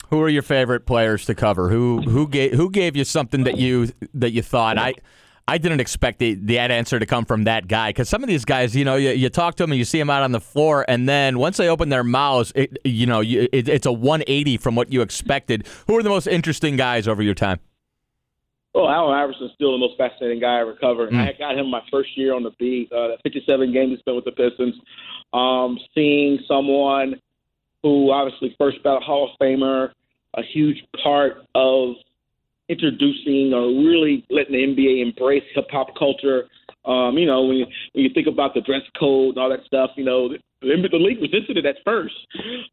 Who 0.09 0.21
are 0.21 0.29
your 0.29 0.41
favorite 0.41 0.85
players 0.85 1.25
to 1.25 1.35
cover? 1.35 1.69
Who 1.69 2.01
who 2.01 2.29
gave 2.29 2.53
who 2.53 2.71
gave 2.71 2.95
you 2.95 3.03
something 3.03 3.43
that 3.43 3.57
you 3.57 3.89
that 4.13 4.31
you 4.31 4.41
thought 4.41 4.77
I 4.77 4.93
I 5.49 5.57
didn't 5.57 5.79
expect 5.79 6.19
the, 6.19 6.33
that 6.33 6.71
answer 6.71 6.99
to 6.99 7.05
come 7.05 7.23
from 7.23 7.45
that 7.45 7.67
guy 7.67 7.89
because 7.89 8.09
some 8.09 8.21
of 8.21 8.27
these 8.27 8.43
guys, 8.43 8.75
you 8.75 8.83
know, 8.83 8.95
you, 8.95 9.11
you, 9.11 9.29
talk 9.29 9.55
to 9.55 9.63
them 9.63 9.71
and 9.71 9.79
you 9.79 9.85
see 9.85 9.97
them 9.97 10.09
out 10.09 10.23
on 10.23 10.33
the 10.33 10.41
floor, 10.41 10.83
and 10.89 11.07
then 11.07 11.39
once 11.39 11.55
they 11.55 11.69
open 11.69 11.87
their 11.87 12.03
mouths, 12.03 12.51
it, 12.53 12.77
you 12.83 13.05
know, 13.05 13.21
you, 13.21 13.47
it, 13.53 13.69
it's 13.69 13.85
a 13.85 13.91
180 13.91 14.57
from 14.57 14.75
what 14.75 14.91
you 14.91 15.01
expected. 15.01 15.65
Who 15.87 15.97
are 15.97 16.03
the 16.03 16.09
most 16.09 16.27
interesting 16.27 16.75
guys 16.75 17.07
over 17.07 17.23
your 17.23 17.33
time? 17.33 17.59
Well, 18.75 18.89
Allen 18.89 19.15
Iverson's 19.15 19.51
still 19.55 19.71
the 19.71 19.77
most 19.77 19.97
fascinating 19.97 20.41
guy 20.41 20.57
I 20.57 20.61
ever 20.61 20.75
covered. 20.75 21.11
Mm. 21.11 21.27
I 21.27 21.33
got 21.39 21.57
him 21.57 21.71
my 21.71 21.81
first 21.89 22.15
year 22.17 22.35
on 22.35 22.43
the 22.43 22.51
beat, 22.59 22.91
uh, 22.91 23.15
57 23.23 23.71
games 23.73 23.91
he 23.91 23.97
spent 23.97 24.15
with 24.15 24.25
the 24.25 24.31
Pistons. 24.33 24.75
Um, 25.33 25.79
seeing 25.95 26.39
someone 26.47 27.15
who 27.83 28.11
obviously 28.11 28.53
first 28.59 28.83
ballot 28.83 29.03
Hall 29.03 29.31
of 29.31 29.39
Famer, 29.39 29.91
a 30.35 30.43
huge 30.43 30.77
part 31.01 31.37
of 31.55 31.95
introducing 32.69 33.53
or 33.53 33.67
really 33.67 34.25
letting 34.29 34.53
the 34.53 34.59
NBA 34.59 35.01
embrace 35.01 35.43
hip 35.55 35.67
hop 35.71 35.87
culture. 35.97 36.47
Um, 36.85 37.17
you 37.17 37.25
know, 37.25 37.43
when 37.43 37.57
you 37.57 37.65
when 37.93 38.03
you 38.05 38.09
think 38.13 38.27
about 38.27 38.53
the 38.53 38.61
dress 38.61 38.83
code 38.99 39.35
and 39.35 39.37
all 39.37 39.49
that 39.49 39.65
stuff, 39.65 39.91
you 39.95 40.05
know, 40.05 40.29
the, 40.61 40.87
the 40.91 40.97
league 40.97 41.21
resisted 41.21 41.57
it 41.57 41.65
at 41.65 41.75
first. 41.85 42.15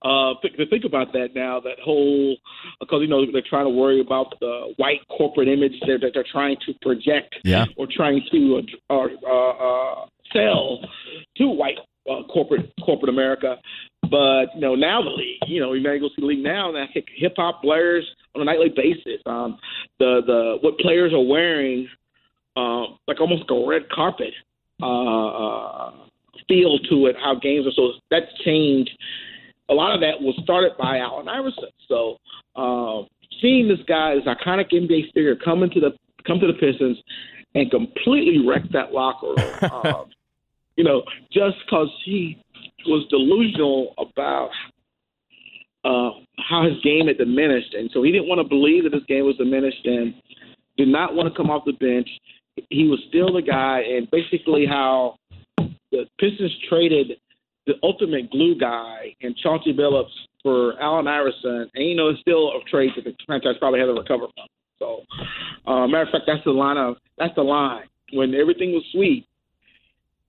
Uh, 0.03 0.35
to 0.43 0.67
think 0.67 0.85
about 0.85 1.13
that 1.13 1.31
now, 1.35 1.61
that 1.61 1.79
whole 1.85 2.37
because 2.81 3.01
you 3.03 3.09
know 3.09 3.25
they're 3.31 3.43
trying 3.49 3.67
to 3.67 3.71
worry 3.71 4.01
about 4.01 4.35
the 4.41 4.73
white 4.77 5.01
corporate 5.09 5.49
image 5.49 5.73
that 5.81 5.99
they're, 6.01 6.11
they're 6.13 6.25
trying 6.31 6.57
to 6.67 6.73
project 6.83 7.35
yeah. 7.45 7.67
or 7.77 7.87
trying 7.91 8.23
to 8.31 8.63
uh, 8.91 8.95
uh, 8.95 9.51
uh, 9.51 10.07
sell 10.33 10.81
to 11.37 11.47
white 11.49 11.79
uh, 12.11 12.23
corporate 12.33 12.73
corporate 12.85 13.11
America. 13.11 13.57
But 14.03 14.55
you 14.55 14.61
know 14.61 14.75
now 14.75 15.03
the 15.03 15.11
league, 15.11 15.41
you 15.47 15.61
know, 15.61 15.73
you 15.73 15.83
may 15.83 15.99
go 15.99 16.09
see 16.09 16.21
the 16.21 16.27
league 16.27 16.43
now. 16.43 16.73
That 16.73 16.89
hip 16.95 17.35
hop 17.37 17.63
players 17.63 18.07
on 18.35 18.43
a 18.43 18.45
nightly 18.45 18.73
basis. 18.75 19.21
Um, 19.27 19.59
the 19.99 20.21
the 20.27 20.59
what 20.61 20.79
players 20.79 21.13
are 21.13 21.25
wearing, 21.25 21.89
um, 22.57 22.99
like 23.07 23.21
almost 23.21 23.43
like 23.43 23.51
a 23.51 23.67
red 23.67 23.89
carpet 23.91 24.33
uh, 24.83 25.27
uh, 25.27 25.93
feel 26.49 26.79
to 26.91 27.07
it. 27.07 27.17
How 27.23 27.35
games 27.35 27.67
are 27.67 27.73
so 27.73 27.93
that's 28.11 28.33
changed. 28.45 28.91
A 29.71 29.75
lot 29.75 29.95
of 29.95 30.01
that 30.01 30.21
was 30.21 30.39
started 30.43 30.73
by 30.79 30.99
Allen 30.99 31.29
Iverson. 31.29 31.71
So 31.89 32.19
uh, 32.55 33.07
seeing 33.41 33.69
this 33.69 33.79
guy, 33.87 34.15
this 34.15 34.25
iconic 34.25 34.71
NBA 34.73 35.13
figure, 35.15 35.37
come 35.37 35.63
into 35.63 35.81
the 35.81 35.93
come 36.27 36.41
to 36.41 36.47
the 36.47 36.55
Pistons 36.55 36.99
and 37.55 37.71
completely 37.71 38.47
wreck 38.47 38.63
that 38.73 38.93
locker 38.93 39.29
room. 39.29 39.73
um, 39.73 40.07
you 40.77 40.85
know, 40.85 41.03
just 41.33 41.57
because 41.65 41.89
he 42.05 42.43
was 42.87 43.07
delusional 43.09 43.95
about 43.99 44.51
uh, 44.51 44.74
how 46.55 46.65
his 46.65 46.81
game 46.83 47.09
had 47.09 47.19
diminished, 47.19 47.75
and 47.75 47.91
so 47.93 48.03
he 48.03 48.13
didn't 48.13 48.29
want 48.29 48.41
to 48.41 48.49
believe 48.49 48.85
that 48.85 48.95
his 48.95 49.03
game 49.09 49.25
was 49.25 49.37
diminished, 49.37 49.85
and 49.85 50.15
did 50.77 50.89
not 50.89 51.15
want 51.15 51.29
to 51.29 51.37
come 51.37 51.51
off 51.51 51.65
the 51.65 51.73
bench. 51.73 52.09
He 52.71 52.87
was 52.87 53.01
still 53.09 53.33
the 53.33 53.43
guy, 53.43 53.81
and 53.81 54.09
basically 54.11 54.65
how 54.65 55.17
the 55.91 56.07
Pistons 56.21 56.55
traded 56.69 57.19
the 57.67 57.75
ultimate 57.83 58.31
glue 58.31 58.57
guy 58.59 59.17
and 59.23 59.37
Chauncey 59.37 59.73
Billups 59.73 60.15
for 60.43 60.81
Allen 60.81 61.09
Iverson, 61.09 61.69
and 61.75 61.85
you 61.89 61.97
know 61.97 62.09
it's 62.09 62.21
still 62.21 62.51
a 62.51 62.61
trade 62.71 62.91
that 62.97 63.05
the 63.05 63.15
franchise 63.27 63.55
probably 63.59 63.81
had 63.81 63.87
to 63.87 63.95
recover 63.95 64.27
from. 64.35 64.47
So, 64.79 65.03
uh, 65.67 65.87
matter 65.87 66.03
of 66.03 66.11
fact, 66.11 66.25
that's 66.27 66.45
the 66.45 66.53
line 66.53 66.77
of 66.77 66.97
that's 67.19 67.35
the 67.35 67.43
line 67.43 67.87
when 68.13 68.35
everything 68.35 68.73
was 68.73 68.85
sweet. 68.93 69.27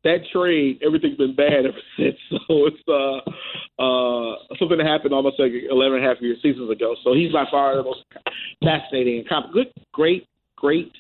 That 0.06 0.20
trade, 0.32 0.80
everything's 0.86 1.18
been 1.18 1.36
bad 1.36 1.65
ever 1.65 1.82
since. 1.98 2.15
So 2.30 2.68
it's 2.68 2.78
uh, 2.88 3.82
uh, 3.82 4.36
something 4.58 4.78
that 4.78 4.88
happened 4.88 5.13
almost 5.13 5.39
like 5.39 5.52
11 5.52 5.98
and 5.98 6.06
a 6.06 6.08
half 6.08 6.22
years, 6.22 6.38
seasons 6.41 6.70
ago. 6.72 6.96
So 7.04 7.13
he's 7.13 7.34
by 7.34 7.46
far 7.52 7.76
the 7.76 7.84
most 7.84 8.06
fascinating 8.63 9.26
and 9.30 9.54
good, 9.54 9.74
great, 9.91 10.28
great 10.56 10.91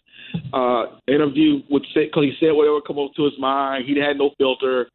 uh, 0.53 0.97
interview 1.07 1.61
with 1.69 1.83
because 1.93 2.23
he 2.23 2.33
said 2.39 2.51
whatever 2.51 2.81
come 2.81 2.99
up 2.99 3.13
to 3.15 3.23
his 3.23 3.33
mind. 3.39 3.85
He 3.85 3.97
had 3.99 4.17
no 4.17 4.31
filter. 4.37 4.89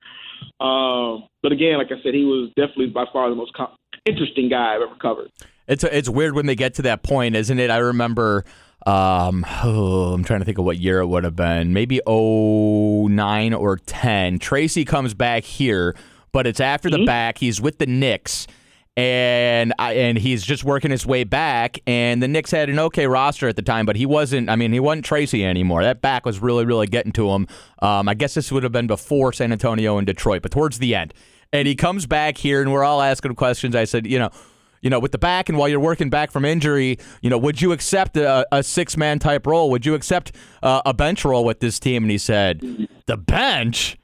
Um, 0.61 1.29
but 1.42 1.53
again, 1.53 1.79
like 1.79 1.88
I 1.88 2.03
said, 2.03 2.14
he 2.14 2.25
was 2.25 2.51
definitely 2.57 2.88
by 2.88 3.05
far 3.12 3.31
the 3.31 3.37
most 3.37 3.55
com- 3.55 3.77
interesting 4.07 4.49
guy 4.49 4.75
I've 4.75 4.83
ever 4.83 4.96
covered. 5.01 5.31
It's 5.66 5.85
it's 5.85 6.09
weird 6.09 6.35
when 6.35 6.46
they 6.46 6.57
get 6.57 6.75
to 6.75 6.83
that 6.83 7.03
point, 7.03 7.37
isn't 7.37 7.59
it? 7.59 7.70
I 7.70 7.79
remember. 7.79 8.44
Um, 8.87 9.45
oh, 9.62 10.12
I'm 10.14 10.25
trying 10.25 10.40
to 10.40 10.45
think 10.45 10.59
of 10.59 10.64
what 10.64 10.79
year 10.79 11.01
it 11.01 11.07
would 11.07 11.25
have 11.25 11.37
been. 11.37 11.73
Maybe 11.73 12.01
09 12.07 13.55
or 13.55 13.77
10. 13.77 14.38
Tracy 14.38 14.85
comes 14.85 15.14
back 15.14 15.45
here, 15.45 15.95
but 16.33 16.47
it's 16.47 16.61
after 16.61 16.88
mm-hmm. 16.88 17.01
the 17.01 17.07
back. 17.07 17.38
He's 17.38 17.61
with 17.61 17.79
the 17.79 17.87
Knicks 17.87 18.47
and 18.97 19.73
I, 19.79 19.95
and 19.95 20.19
he's 20.19 20.45
just 20.45 20.64
working 20.64 20.90
his 20.90 21.07
way 21.07 21.25
back. 21.25 21.79
And 21.87 22.23
the 22.23 22.29
Knicks 22.29 22.51
had 22.51 22.69
an 22.69 22.79
okay 22.79 23.07
roster 23.07 23.49
at 23.49 23.57
the 23.57 23.62
time, 23.62 23.87
but 23.87 23.97
he 23.97 24.05
wasn't. 24.05 24.51
I 24.51 24.57
mean, 24.57 24.73
he 24.73 24.81
wasn't 24.81 25.05
Tracy 25.05 25.45
anymore. 25.45 25.83
That 25.83 26.03
back 26.03 26.27
was 26.27 26.40
really, 26.40 26.64
really 26.64 26.87
getting 26.87 27.12
to 27.12 27.31
him. 27.31 27.47
Um, 27.81 28.09
I 28.09 28.14
guess 28.14 28.35
this 28.35 28.51
would 28.53 28.62
have 28.62 28.73
been 28.73 28.87
before 28.87 29.33
San 29.33 29.53
Antonio 29.53 29.97
and 29.97 30.07
Detroit, 30.07 30.43
but 30.43 30.51
towards 30.51 30.79
the 30.79 30.95
end. 30.95 31.14
And 31.53 31.66
he 31.66 31.75
comes 31.75 32.07
back 32.07 32.37
here, 32.37 32.61
and 32.61 32.73
we're 32.73 32.85
all 32.85 33.01
asking 33.01 33.35
questions. 33.37 33.75
I 33.75 33.85
said, 33.85 34.07
you 34.07 34.19
know. 34.19 34.31
You 34.83 34.90
know, 34.90 34.99
with 34.99 35.12
the 35.12 35.19
back, 35.19 35.49
and 35.49 35.59
while 35.59 35.69
you're 35.69 35.79
working 35.81 36.09
back 36.09 36.31
from 36.31 36.45
injury, 36.45 36.99
you 37.21 37.29
know, 37.29 37.37
would 37.38 37.61
you 37.61 37.73
accept 37.73 38.16
a, 38.16 38.47
a 38.51 38.62
six 38.62 38.97
man 38.97 39.19
type 39.19 39.47
role? 39.47 39.71
Would 39.71 39.85
you 39.85 39.95
accept 39.95 40.33
uh, 40.62 40.83
a 40.87 40.95
bench 40.95 41.25
role 41.25 41.45
with 41.45 41.61
this 41.61 41.79
team? 41.79 42.05
And 42.05 42.11
he 42.11 42.19
said, 42.19 42.88
The 43.07 43.16
bench? 43.16 43.99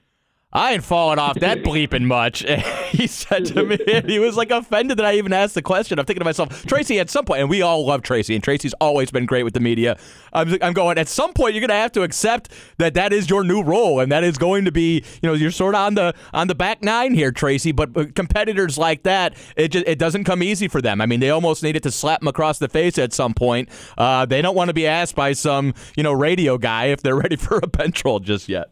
I 0.57 0.73
ain't 0.73 0.85
falling 0.85 1.19
off 1.19 1.38
that 1.40 1.59
bleeping 1.62 2.05
much. 2.05 2.38
he 2.90 3.07
said 3.07 3.45
to 3.47 3.62
me, 3.62 3.79
he 4.07 4.19
was 4.19 4.38
like 4.38 4.51
offended 4.51 4.97
that 4.97 5.05
I 5.05 5.16
even 5.16 5.35
asked 5.35 5.55
the 5.55 5.61
question. 5.61 5.99
I'm 5.99 6.07
thinking 6.07 6.21
to 6.21 6.25
myself, 6.25 6.64
Tracy, 6.64 6.99
at 6.99 7.11
some 7.11 7.27
point, 7.27 7.42
and 7.42 7.51
we 7.51 7.61
all 7.61 7.85
love 7.85 8.01
Tracy, 8.01 8.35
and 8.35 8.42
Tracy's 8.42 8.73
always 8.81 9.11
been 9.11 9.27
great 9.27 9.42
with 9.42 9.53
the 9.53 9.61
media. 9.61 9.99
I'm, 10.33 10.57
I'm 10.62 10.73
going, 10.73 10.97
at 10.97 11.09
some 11.09 11.35
point, 11.35 11.53
you're 11.53 11.61
going 11.61 11.69
to 11.69 11.75
have 11.75 11.92
to 11.92 12.03
accept 12.03 12.51
that 12.79 12.95
that 12.95 13.12
is 13.12 13.29
your 13.29 13.45
new 13.45 13.62
role, 13.62 14.01
and 14.01 14.11
that 14.11 14.25
is 14.25 14.38
going 14.38 14.64
to 14.64 14.73
be, 14.73 15.05
you 15.23 15.29
know, 15.29 15.35
you're 15.35 15.51
sort 15.51 15.75
of 15.75 15.81
on 15.83 15.95
the 15.95 16.14
on 16.33 16.49
the 16.49 16.55
back 16.55 16.83
nine 16.83 17.12
here, 17.12 17.33
Tracy. 17.33 17.73
But 17.73 18.14
competitors 18.14 18.79
like 18.79 19.03
that, 19.03 19.37
it 19.57 19.69
just, 19.69 19.87
it 19.87 19.99
doesn't 19.99 20.25
come 20.25 20.42
easy 20.42 20.69
for 20.69 20.81
them. 20.81 21.03
I 21.03 21.07
mean, 21.07 21.21
they 21.21 21.31
almost 21.31 21.62
needed 21.62 21.83
to 21.83 21.90
slap 21.90 22.21
them 22.21 22.29
across 22.29 22.59
the 22.59 22.69
face 22.69 22.97
at 22.97 23.12
some 23.12 23.35
point. 23.35 23.69
Uh, 23.99 24.25
they 24.25 24.40
don't 24.40 24.57
want 24.57 24.69
to 24.69 24.75
be 24.75 24.87
asked 24.87 25.14
by 25.16 25.35
some, 25.35 25.75
you 25.99 26.03
know, 26.03 26.14
radio 26.14 26.57
guy 26.57 26.87
if 26.87 27.03
they're 27.03 27.14
ready 27.27 27.37
for 27.37 27.61
a 27.62 27.66
bench 27.66 28.03
role 28.07 28.21
just 28.21 28.49
yet. 28.49 28.71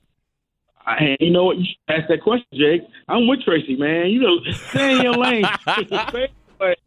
I, 0.86 1.16
you 1.20 1.30
know 1.30 1.44
what? 1.44 1.58
You 1.58 1.64
should 1.64 1.96
ask 1.96 2.08
that 2.08 2.22
question, 2.22 2.46
Jake. 2.52 2.82
I'm 3.08 3.26
with 3.26 3.42
Tracy, 3.42 3.76
man. 3.76 4.06
You 4.08 4.20
know, 4.20 4.52
stay 4.52 4.96
in 4.96 5.02
your 5.02 5.14
lane. 5.14 5.44
but, 6.58 6.78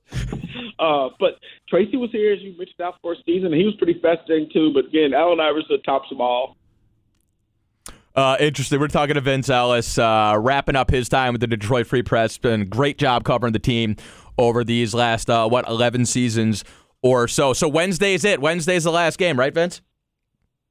uh, 0.79 1.09
but 1.19 1.39
Tracy 1.67 1.97
was 1.97 2.11
here, 2.11 2.33
as 2.33 2.41
you 2.41 2.55
mentioned, 2.57 2.81
out 2.81 2.95
for 3.01 3.13
a 3.13 3.15
season, 3.25 3.47
and 3.47 3.55
he 3.55 3.65
was 3.65 3.75
pretty 3.75 3.99
fascinating 3.99 4.49
too. 4.53 4.71
But 4.73 4.85
again, 4.85 5.13
Allen 5.13 5.39
Iverson 5.39 5.81
tops 5.83 6.09
them 6.09 6.21
all. 6.21 6.55
Uh, 8.15 8.35
interesting. 8.39 8.79
We're 8.79 8.87
talking 8.87 9.13
to 9.13 9.21
Vince 9.21 9.49
Ellis, 9.49 9.97
uh, 9.99 10.35
wrapping 10.39 10.75
up 10.75 10.89
his 10.89 11.07
time 11.07 11.33
with 11.33 11.41
the 11.41 11.47
Detroit 11.47 11.85
Free 11.85 12.01
Press. 12.01 12.37
Been 12.37 12.67
great 12.67 12.97
job 12.97 13.23
covering 13.23 13.53
the 13.53 13.59
team 13.59 13.95
over 14.39 14.63
these 14.63 14.93
last 14.93 15.29
uh, 15.29 15.47
what 15.47 15.67
eleven 15.67 16.05
seasons 16.05 16.63
or 17.03 17.27
so. 17.27 17.53
So 17.53 17.67
Wednesday's 17.67 18.25
it. 18.25 18.41
Wednesday's 18.41 18.85
the 18.85 18.91
last 18.91 19.17
game, 19.19 19.37
right, 19.37 19.53
Vince? 19.53 19.81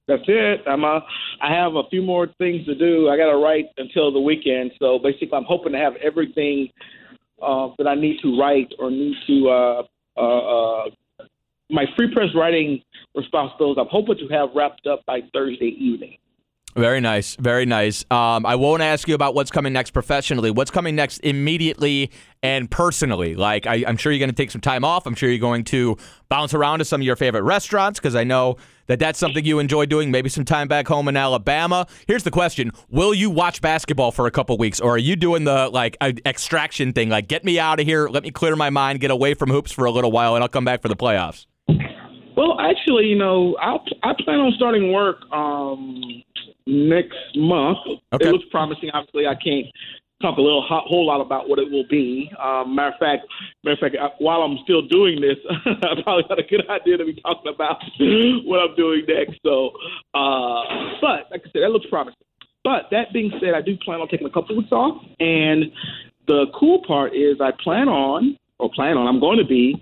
That's 0.08 0.22
it. 0.28 0.60
I'm 0.68 0.84
uh, 0.84 1.00
I 1.42 1.52
have 1.52 1.74
a 1.74 1.82
few 1.90 2.00
more 2.00 2.28
things 2.38 2.64
to 2.66 2.74
do. 2.74 3.08
I 3.08 3.16
got 3.16 3.30
to 3.30 3.38
write 3.38 3.66
until 3.76 4.12
the 4.12 4.20
weekend. 4.20 4.70
So 4.78 4.98
basically, 5.00 5.32
I'm 5.32 5.44
hoping 5.44 5.72
to 5.72 5.78
have 5.78 5.94
everything 5.96 6.68
uh, 7.42 7.70
that 7.78 7.88
I 7.88 7.96
need 7.96 8.20
to 8.22 8.38
write 8.38 8.72
or 8.78 8.90
need 8.90 9.16
to 9.26 9.48
uh, 9.48 9.82
uh, 10.16 10.84
uh, 10.84 10.90
my 11.70 11.84
free 11.96 12.12
press 12.14 12.28
writing 12.36 12.80
responsibilities. 13.16 13.78
I'm 13.80 13.88
hoping 13.90 14.16
to 14.18 14.34
have 14.34 14.50
wrapped 14.54 14.86
up 14.86 15.04
by 15.06 15.20
Thursday 15.32 15.76
evening. 15.78 16.18
Very 16.76 17.00
nice, 17.00 17.36
very 17.36 17.64
nice. 17.64 18.04
Um, 18.10 18.44
I 18.44 18.54
won't 18.54 18.82
ask 18.82 19.08
you 19.08 19.14
about 19.14 19.34
what's 19.34 19.50
coming 19.50 19.72
next 19.72 19.92
professionally. 19.92 20.50
What's 20.50 20.70
coming 20.70 20.94
next 20.94 21.20
immediately 21.20 22.10
and 22.42 22.70
personally? 22.70 23.34
Like, 23.34 23.66
I, 23.66 23.76
am 23.76 23.96
sure 23.96 24.12
you're 24.12 24.18
going 24.18 24.28
to 24.28 24.36
take 24.36 24.50
some 24.50 24.60
time 24.60 24.84
off. 24.84 25.06
I'm 25.06 25.14
sure 25.14 25.30
you're 25.30 25.38
going 25.38 25.64
to 25.64 25.96
bounce 26.28 26.52
around 26.52 26.80
to 26.80 26.84
some 26.84 27.00
of 27.00 27.06
your 27.06 27.16
favorite 27.16 27.44
restaurants 27.44 27.98
because 27.98 28.14
I 28.14 28.24
know 28.24 28.58
that 28.88 28.98
that's 28.98 29.18
something 29.18 29.42
you 29.42 29.58
enjoy 29.58 29.86
doing. 29.86 30.10
Maybe 30.10 30.28
some 30.28 30.44
time 30.44 30.68
back 30.68 30.86
home 30.86 31.08
in 31.08 31.16
Alabama. 31.16 31.86
Here's 32.06 32.24
the 32.24 32.30
question: 32.30 32.72
Will 32.90 33.14
you 33.14 33.30
watch 33.30 33.62
basketball 33.62 34.12
for 34.12 34.26
a 34.26 34.30
couple 34.30 34.58
weeks, 34.58 34.78
or 34.78 34.96
are 34.96 34.98
you 34.98 35.16
doing 35.16 35.44
the 35.44 35.70
like 35.70 35.96
extraction 36.02 36.92
thing? 36.92 37.08
Like, 37.08 37.26
get 37.26 37.42
me 37.42 37.58
out 37.58 37.80
of 37.80 37.86
here, 37.86 38.06
let 38.08 38.22
me 38.22 38.30
clear 38.30 38.54
my 38.54 38.68
mind, 38.68 39.00
get 39.00 39.10
away 39.10 39.32
from 39.32 39.48
hoops 39.48 39.72
for 39.72 39.86
a 39.86 39.90
little 39.90 40.12
while, 40.12 40.34
and 40.34 40.44
I'll 40.44 40.48
come 40.48 40.66
back 40.66 40.82
for 40.82 40.88
the 40.88 40.96
playoffs. 40.96 41.46
Well, 42.36 42.60
actually, 42.60 43.06
you 43.06 43.16
know, 43.16 43.56
I 43.62 43.78
I 44.02 44.12
plan 44.22 44.40
on 44.40 44.52
starting 44.56 44.92
work 44.92 45.22
um, 45.32 46.22
next 46.66 47.18
month. 47.36 47.78
Okay. 48.12 48.28
It 48.28 48.32
looks 48.32 48.44
promising. 48.50 48.90
Obviously, 48.92 49.26
I 49.26 49.34
can't 49.34 49.66
talk 50.22 50.38
a 50.38 50.40
little 50.40 50.64
whole 50.66 51.06
lot 51.06 51.20
about 51.20 51.48
what 51.48 51.58
it 51.58 51.70
will 51.70 51.86
be. 51.88 52.30
Um, 52.42 52.74
matter 52.74 52.94
of 52.94 52.98
fact, 52.98 53.26
matter 53.64 53.86
of 53.86 53.92
fact, 53.92 54.14
while 54.18 54.42
I'm 54.42 54.58
still 54.64 54.82
doing 54.82 55.20
this, 55.20 55.36
I 55.66 56.00
probably 56.02 56.24
got 56.28 56.38
a 56.38 56.42
good 56.42 56.68
idea 56.68 56.96
to 56.96 57.04
be 57.04 57.20
talking 57.20 57.52
about 57.52 57.78
what 58.44 58.60
I'm 58.60 58.74
doing 58.76 59.02
next. 59.06 59.38
So, 59.44 59.70
uh, 60.14 60.62
but 61.00 61.30
like 61.30 61.42
I 61.44 61.50
said, 61.52 61.62
that 61.62 61.70
looks 61.70 61.86
promising. 61.90 62.16
But 62.64 62.88
that 62.90 63.12
being 63.12 63.30
said, 63.40 63.54
I 63.54 63.60
do 63.60 63.76
plan 63.76 64.00
on 64.00 64.08
taking 64.08 64.26
a 64.26 64.30
couple 64.30 64.56
weeks 64.56 64.72
off, 64.72 65.00
and 65.20 65.66
the 66.26 66.46
cool 66.58 66.82
part 66.84 67.14
is 67.14 67.36
I 67.40 67.52
plan 67.62 67.88
on, 67.88 68.36
or 68.58 68.70
plan 68.74 68.96
on, 68.96 69.06
I'm 69.06 69.20
going 69.20 69.38
to 69.38 69.44
be 69.44 69.80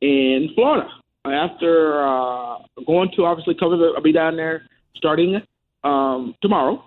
in 0.00 0.48
Florida 0.54 0.88
after 1.26 2.02
uh, 2.02 2.58
going 2.86 3.10
to 3.16 3.24
obviously 3.24 3.54
cover 3.58 3.76
the. 3.76 3.92
I'll 3.94 4.02
be 4.02 4.12
down 4.12 4.36
there 4.36 4.62
starting 4.96 5.42
um, 5.84 6.34
tomorrow, 6.42 6.84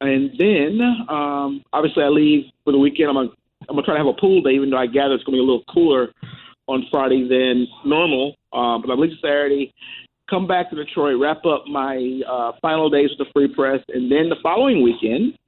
and 0.00 0.30
then 0.38 0.80
um, 1.08 1.62
obviously 1.72 2.02
I 2.02 2.08
leave 2.08 2.44
for 2.64 2.72
the 2.72 2.78
weekend. 2.78 3.08
I'm 3.08 3.14
gonna 3.14 3.28
I'm 3.68 3.76
gonna 3.76 3.82
try 3.82 3.94
to 3.94 3.98
have 3.98 4.06
a 4.06 4.20
pool 4.20 4.42
day, 4.42 4.50
even 4.50 4.70
though 4.70 4.78
I 4.78 4.86
gather 4.86 5.14
it's 5.14 5.24
gonna 5.24 5.36
be 5.36 5.40
a 5.40 5.42
little 5.42 5.64
cooler 5.72 6.08
on 6.66 6.84
Friday 6.90 7.28
than 7.28 7.66
normal. 7.84 8.34
Um, 8.52 8.82
but 8.82 8.90
I 8.90 8.94
leave 8.94 9.12
Saturday, 9.22 9.72
come 10.28 10.46
back 10.46 10.70
to 10.70 10.76
Detroit, 10.76 11.20
wrap 11.20 11.44
up 11.44 11.66
my 11.66 12.20
uh, 12.28 12.52
final 12.60 12.90
days 12.90 13.10
with 13.10 13.26
the 13.26 13.32
Free 13.32 13.48
Press, 13.48 13.80
and 13.88 14.10
then 14.10 14.28
the 14.28 14.36
following 14.42 14.82
weekend, 14.82 15.38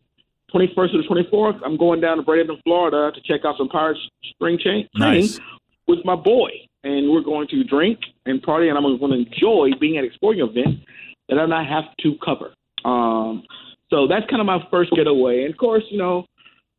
21st 0.54 0.92
to 0.92 1.02
the 1.02 1.24
24th, 1.32 1.60
I'm 1.64 1.76
going 1.76 2.00
down 2.00 2.16
to 2.16 2.22
Bradenton, 2.22 2.62
Florida, 2.64 3.12
to 3.14 3.20
check 3.22 3.44
out 3.44 3.56
some 3.58 3.68
Pirates 3.68 4.00
spring 4.30 4.58
training 4.62 4.88
nice. 4.94 5.38
with 5.86 5.98
my 6.04 6.14
boy, 6.14 6.50
and 6.84 7.10
we're 7.10 7.22
going 7.22 7.48
to 7.48 7.64
drink 7.64 7.98
and 8.26 8.42
party, 8.42 8.68
and 8.68 8.78
I'm 8.78 8.84
going 8.98 9.12
to 9.12 9.30
enjoy 9.30 9.70
being 9.78 9.98
at 9.98 10.04
a 10.04 10.12
sporting 10.14 10.42
event 10.42 10.80
that 11.28 11.38
I 11.38 11.46
not 11.46 11.66
have 11.66 11.84
to 12.02 12.14
cover. 12.24 12.52
Um, 12.88 13.42
so 13.90 14.06
that's 14.06 14.28
kind 14.30 14.40
of 14.40 14.46
my 14.46 14.58
first 14.70 14.90
getaway. 14.92 15.44
And 15.44 15.52
of 15.52 15.58
course, 15.58 15.84
you 15.90 15.98
know, 15.98 16.26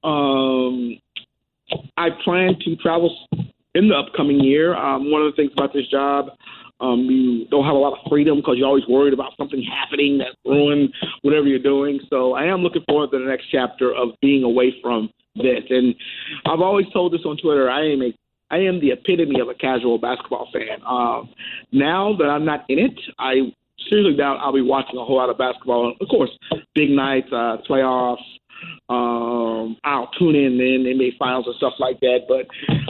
um, 0.04 0.98
I 1.98 2.10
plan 2.24 2.56
to 2.66 2.76
travel 2.78 3.16
in 3.76 3.90
the 3.90 3.96
upcoming 3.96 4.40
year. 4.40 4.76
Um, 4.76 5.12
one 5.12 5.22
of 5.22 5.32
the 5.32 5.36
things 5.36 5.52
about 5.54 5.74
this 5.74 5.88
job, 5.88 6.30
um, 6.80 7.02
you 7.02 7.46
don't 7.50 7.66
have 7.66 7.76
a 7.76 7.78
lot 7.78 7.94
of 7.94 8.00
freedom 8.10 8.38
because 8.38 8.56
you're 8.58 8.68
always 8.68 8.88
worried 8.88 9.14
about 9.14 9.34
something 9.38 9.62
happening 9.62 10.18
that 10.20 10.36
ruin 10.50 10.92
whatever 11.22 11.46
you're 11.46 11.60
doing. 11.60 12.00
So 12.10 12.34
I 12.34 12.46
am 12.46 12.62
looking 12.62 12.84
forward 12.88 13.12
to 13.12 13.20
the 13.20 13.26
next 13.26 13.46
chapter 13.52 13.94
of 13.94 14.10
being 14.22 14.44
away 14.44 14.74
from 14.82 15.10
this. 15.36 15.64
And 15.70 15.94
I've 16.46 16.62
always 16.62 16.88
told 16.94 17.14
this 17.14 17.22
on 17.26 17.38
Twitter. 17.38 17.70
I 17.70 17.86
am 17.92 18.02
a 18.02 18.14
I 18.52 18.58
am 18.58 18.80
the 18.80 18.90
epitome 18.90 19.40
of 19.40 19.48
a 19.48 19.54
casual 19.54 20.00
basketball 20.00 20.50
fan. 20.52 20.80
Um, 20.84 21.30
now 21.72 22.16
that 22.18 22.26
I'm 22.26 22.46
not 22.46 22.66
in 22.68 22.80
it, 22.80 23.00
I 23.20 23.54
seriously 23.88 24.16
doubt 24.16 24.38
I'll 24.42 24.54
be 24.54 24.62
watching 24.62 25.00
a 25.00 25.06
whole 25.06 25.18
lot 25.18 25.30
of 25.30 25.38
basketball. 25.38 25.94
Of 26.00 26.08
course, 26.08 26.32
big 26.76 26.90
nights, 26.90 27.28
uh, 27.32 27.58
playoffs. 27.70 28.18
Um, 28.90 29.78
I'll 29.84 30.10
tune 30.18 30.36
in 30.36 30.60
in 30.60 30.84
NBA 30.84 31.18
finals 31.18 31.46
and 31.48 31.56
stuff 31.56 31.74
like 31.80 32.00
that. 32.00 32.22
But 32.28 32.48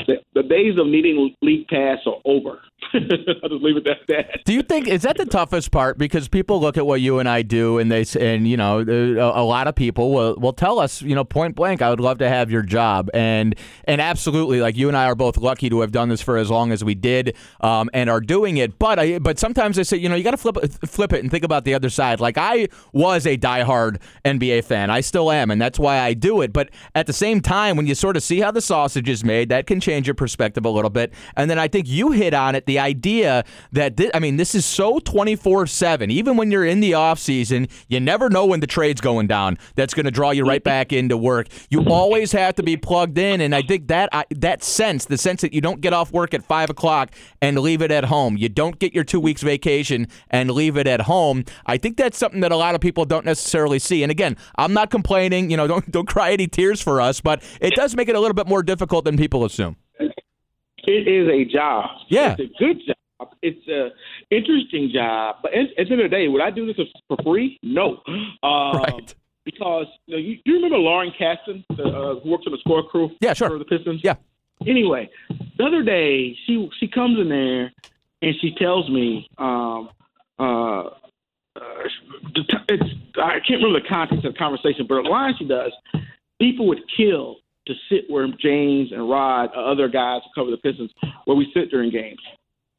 the, 0.07 0.15
the 0.33 0.43
days 0.43 0.77
of 0.77 0.87
needing 0.87 1.35
league 1.41 1.67
pass 1.67 1.99
are 2.05 2.19
over. 2.25 2.59
I'll 2.93 3.49
just 3.49 3.63
leave 3.63 3.77
it 3.77 3.87
at 3.87 3.97
that. 4.07 4.45
Do 4.45 4.53
you 4.53 4.63
think 4.63 4.87
is 4.87 5.03
that 5.03 5.17
the 5.17 5.25
toughest 5.25 5.71
part? 5.71 5.97
Because 5.97 6.27
people 6.27 6.59
look 6.59 6.77
at 6.77 6.85
what 6.85 7.01
you 7.01 7.19
and 7.19 7.29
I 7.29 7.41
do, 7.41 7.77
and 7.77 7.91
they 7.91 8.05
and 8.19 8.47
you 8.47 8.57
know 8.57 8.79
a, 8.79 9.41
a 9.41 9.43
lot 9.43 9.67
of 9.67 9.75
people 9.75 10.11
will, 10.11 10.35
will 10.37 10.53
tell 10.53 10.79
us, 10.79 11.01
you 11.01 11.13
know, 11.13 11.23
point 11.23 11.55
blank, 11.55 11.81
I 11.81 11.89
would 11.89 11.99
love 11.99 12.17
to 12.19 12.29
have 12.29 12.49
your 12.49 12.61
job, 12.61 13.09
and 13.13 13.55
and 13.83 14.01
absolutely, 14.01 14.61
like 14.61 14.75
you 14.75 14.87
and 14.87 14.97
I 14.97 15.05
are 15.05 15.15
both 15.15 15.37
lucky 15.37 15.69
to 15.69 15.81
have 15.81 15.91
done 15.91 16.09
this 16.09 16.21
for 16.21 16.37
as 16.37 16.49
long 16.49 16.71
as 16.71 16.83
we 16.83 16.95
did, 16.95 17.35
um, 17.61 17.89
and 17.93 18.09
are 18.09 18.21
doing 18.21 18.57
it. 18.57 18.79
But 18.79 18.97
I 18.97 19.19
but 19.19 19.37
sometimes 19.37 19.77
I 19.77 19.83
say, 19.83 19.97
you 19.97 20.09
know, 20.09 20.15
you 20.15 20.23
got 20.23 20.31
to 20.31 20.37
flip 20.37 20.57
flip 20.85 21.13
it 21.13 21.21
and 21.21 21.29
think 21.29 21.43
about 21.43 21.65
the 21.65 21.73
other 21.73 21.89
side. 21.89 22.19
Like 22.19 22.37
I 22.37 22.69
was 22.91 23.27
a 23.27 23.37
diehard 23.37 24.01
NBA 24.25 24.63
fan, 24.63 24.89
I 24.89 25.01
still 25.01 25.31
am, 25.31 25.51
and 25.51 25.58
that's 25.61 25.79
why 25.79 25.99
I 25.99 26.13
do 26.13 26.41
it. 26.41 26.53
But 26.53 26.69
at 26.95 27.07
the 27.07 27.13
same 27.13 27.41
time, 27.41 27.77
when 27.77 27.87
you 27.87 27.95
sort 27.95 28.17
of 28.17 28.23
see 28.23 28.39
how 28.39 28.51
the 28.51 28.61
sausage 28.61 29.09
is 29.09 29.23
made, 29.23 29.49
that 29.49 29.67
can 29.67 29.79
change 29.79 30.07
your 30.07 30.15
perspective 30.15 30.65
a 30.65 30.69
little 30.69 30.89
bit. 30.89 31.13
And 31.35 31.49
then 31.49 31.59
I 31.59 31.67
think 31.67 31.87
you 31.87 32.11
hit 32.11 32.33
on 32.33 32.55
it, 32.55 32.65
the 32.65 32.79
idea 32.79 33.43
that 33.71 33.97
this, 33.97 34.11
I 34.13 34.19
mean, 34.19 34.37
this 34.37 34.55
is 34.55 34.65
so 34.65 34.99
24/7. 34.99 36.11
Even 36.11 36.37
when 36.37 36.51
you're 36.51 36.65
in 36.65 36.79
the 36.79 36.93
off 36.93 37.19
season, 37.19 37.67
you 37.87 37.99
never 37.99 38.29
know 38.29 38.45
when 38.45 38.59
the 38.59 38.67
trade's 38.67 39.01
going 39.01 39.27
down. 39.27 39.57
That's 39.75 39.93
going 39.93 40.05
to 40.05 40.11
draw 40.11 40.31
you 40.31 40.45
right 40.45 40.63
back 40.63 40.93
into 40.93 41.17
work. 41.17 41.47
You 41.69 41.85
always 41.85 42.31
have 42.31 42.55
to 42.55 42.63
be 42.63 42.77
plugged 42.77 43.17
in, 43.17 43.41
and 43.41 43.53
I 43.55 43.61
think 43.61 43.87
that 43.87 44.09
that 44.31 44.63
sense, 44.63 45.05
the 45.05 45.17
sense 45.17 45.41
that 45.41 45.53
you 45.53 45.61
don't 45.61 45.81
get 45.81 45.93
off 45.93 46.11
work 46.11 46.33
at 46.33 46.43
five 46.43 46.69
o'clock 46.69 47.11
and 47.41 47.57
leave 47.59 47.81
it 47.81 47.91
at 47.91 48.05
home, 48.05 48.37
you 48.37 48.49
don't 48.49 48.79
get 48.79 48.93
your 48.93 49.03
two 49.03 49.19
weeks 49.19 49.41
vacation 49.41 50.07
and 50.29 50.51
leave 50.51 50.77
it 50.77 50.87
at 50.87 51.01
home. 51.01 51.43
I 51.65 51.77
think 51.77 51.97
that's 51.97 52.17
something 52.17 52.41
that 52.41 52.51
a 52.51 52.55
lot 52.57 52.75
of 52.75 52.81
people 52.81 53.05
don't 53.05 53.25
necessarily 53.25 53.79
see. 53.79 54.03
And 54.03 54.11
again, 54.11 54.37
I'm 54.55 54.73
not 54.73 54.89
complaining. 54.89 55.48
You 55.49 55.57
know, 55.57 55.67
don't 55.67 55.89
don't 55.91 56.07
cry 56.07 56.31
any 56.31 56.47
tears 56.47 56.81
for 56.81 57.01
us, 57.01 57.21
but 57.21 57.43
it 57.61 57.75
does 57.75 57.95
make 57.95 58.09
it 58.09 58.15
a 58.15 58.19
little 58.19 58.35
bit 58.35 58.47
more 58.47 58.63
difficult 58.63 59.05
than 59.05 59.17
people 59.17 59.45
assume. 59.45 59.75
It 59.99 61.07
is 61.07 61.27
a 61.29 61.51
job. 61.51 61.89
Yeah, 62.07 62.35
it's 62.37 62.55
a 62.55 62.63
good 62.63 62.79
job. 62.85 63.33
It's 63.41 63.67
a 63.67 63.89
interesting 64.33 64.91
job. 64.93 65.37
But 65.41 65.53
at, 65.53 65.65
at 65.77 65.87
the 65.87 65.93
end 65.93 66.01
of 66.01 66.09
the 66.09 66.15
day, 66.15 66.27
would 66.27 66.41
I 66.41 66.51
do 66.51 66.65
this 66.65 66.77
for 67.07 67.17
free? 67.23 67.59
No. 67.61 68.01
Um, 68.43 68.77
right. 68.77 69.15
Because 69.45 69.87
you, 70.05 70.15
know, 70.15 70.21
you, 70.21 70.37
you 70.45 70.53
remember 70.53 70.77
Lauren 70.77 71.11
Caston, 71.17 71.65
the, 71.69 71.83
uh, 71.83 72.19
who 72.19 72.29
works 72.29 72.43
on 72.45 72.51
the 72.51 72.59
score 72.59 72.83
crew? 72.83 73.09
Yeah, 73.19 73.33
sure. 73.33 73.49
For 73.49 73.57
the 73.57 73.65
Pistons. 73.65 74.01
Yeah. 74.03 74.15
Anyway, 74.67 75.09
the 75.57 75.63
other 75.63 75.83
day 75.83 76.37
she 76.45 76.69
she 76.79 76.87
comes 76.87 77.19
in 77.19 77.29
there 77.29 77.71
and 78.21 78.35
she 78.41 78.53
tells 78.55 78.89
me, 78.89 79.27
um, 79.37 79.89
uh, 80.37 80.43
uh, 80.43 80.89
it's 82.69 82.83
I 83.17 83.39
can't 83.45 83.61
remember 83.61 83.79
the 83.81 83.87
context 83.87 84.25
of 84.25 84.33
the 84.33 84.39
conversation, 84.39 84.85
but 84.87 85.03
the 85.03 85.09
line 85.09 85.33
she 85.37 85.45
does, 85.45 85.71
people 86.39 86.67
would 86.67 86.81
kill 86.95 87.37
to 87.67 87.73
sit 87.89 88.05
where 88.09 88.27
James 88.41 88.91
and 88.91 89.09
Rod, 89.09 89.49
uh, 89.55 89.59
other 89.59 89.87
guys 89.87 90.21
who 90.23 90.41
cover 90.41 90.51
the 90.51 90.57
Pistons, 90.57 90.91
where 91.25 91.37
we 91.37 91.51
sit 91.53 91.69
during 91.69 91.91
games. 91.91 92.19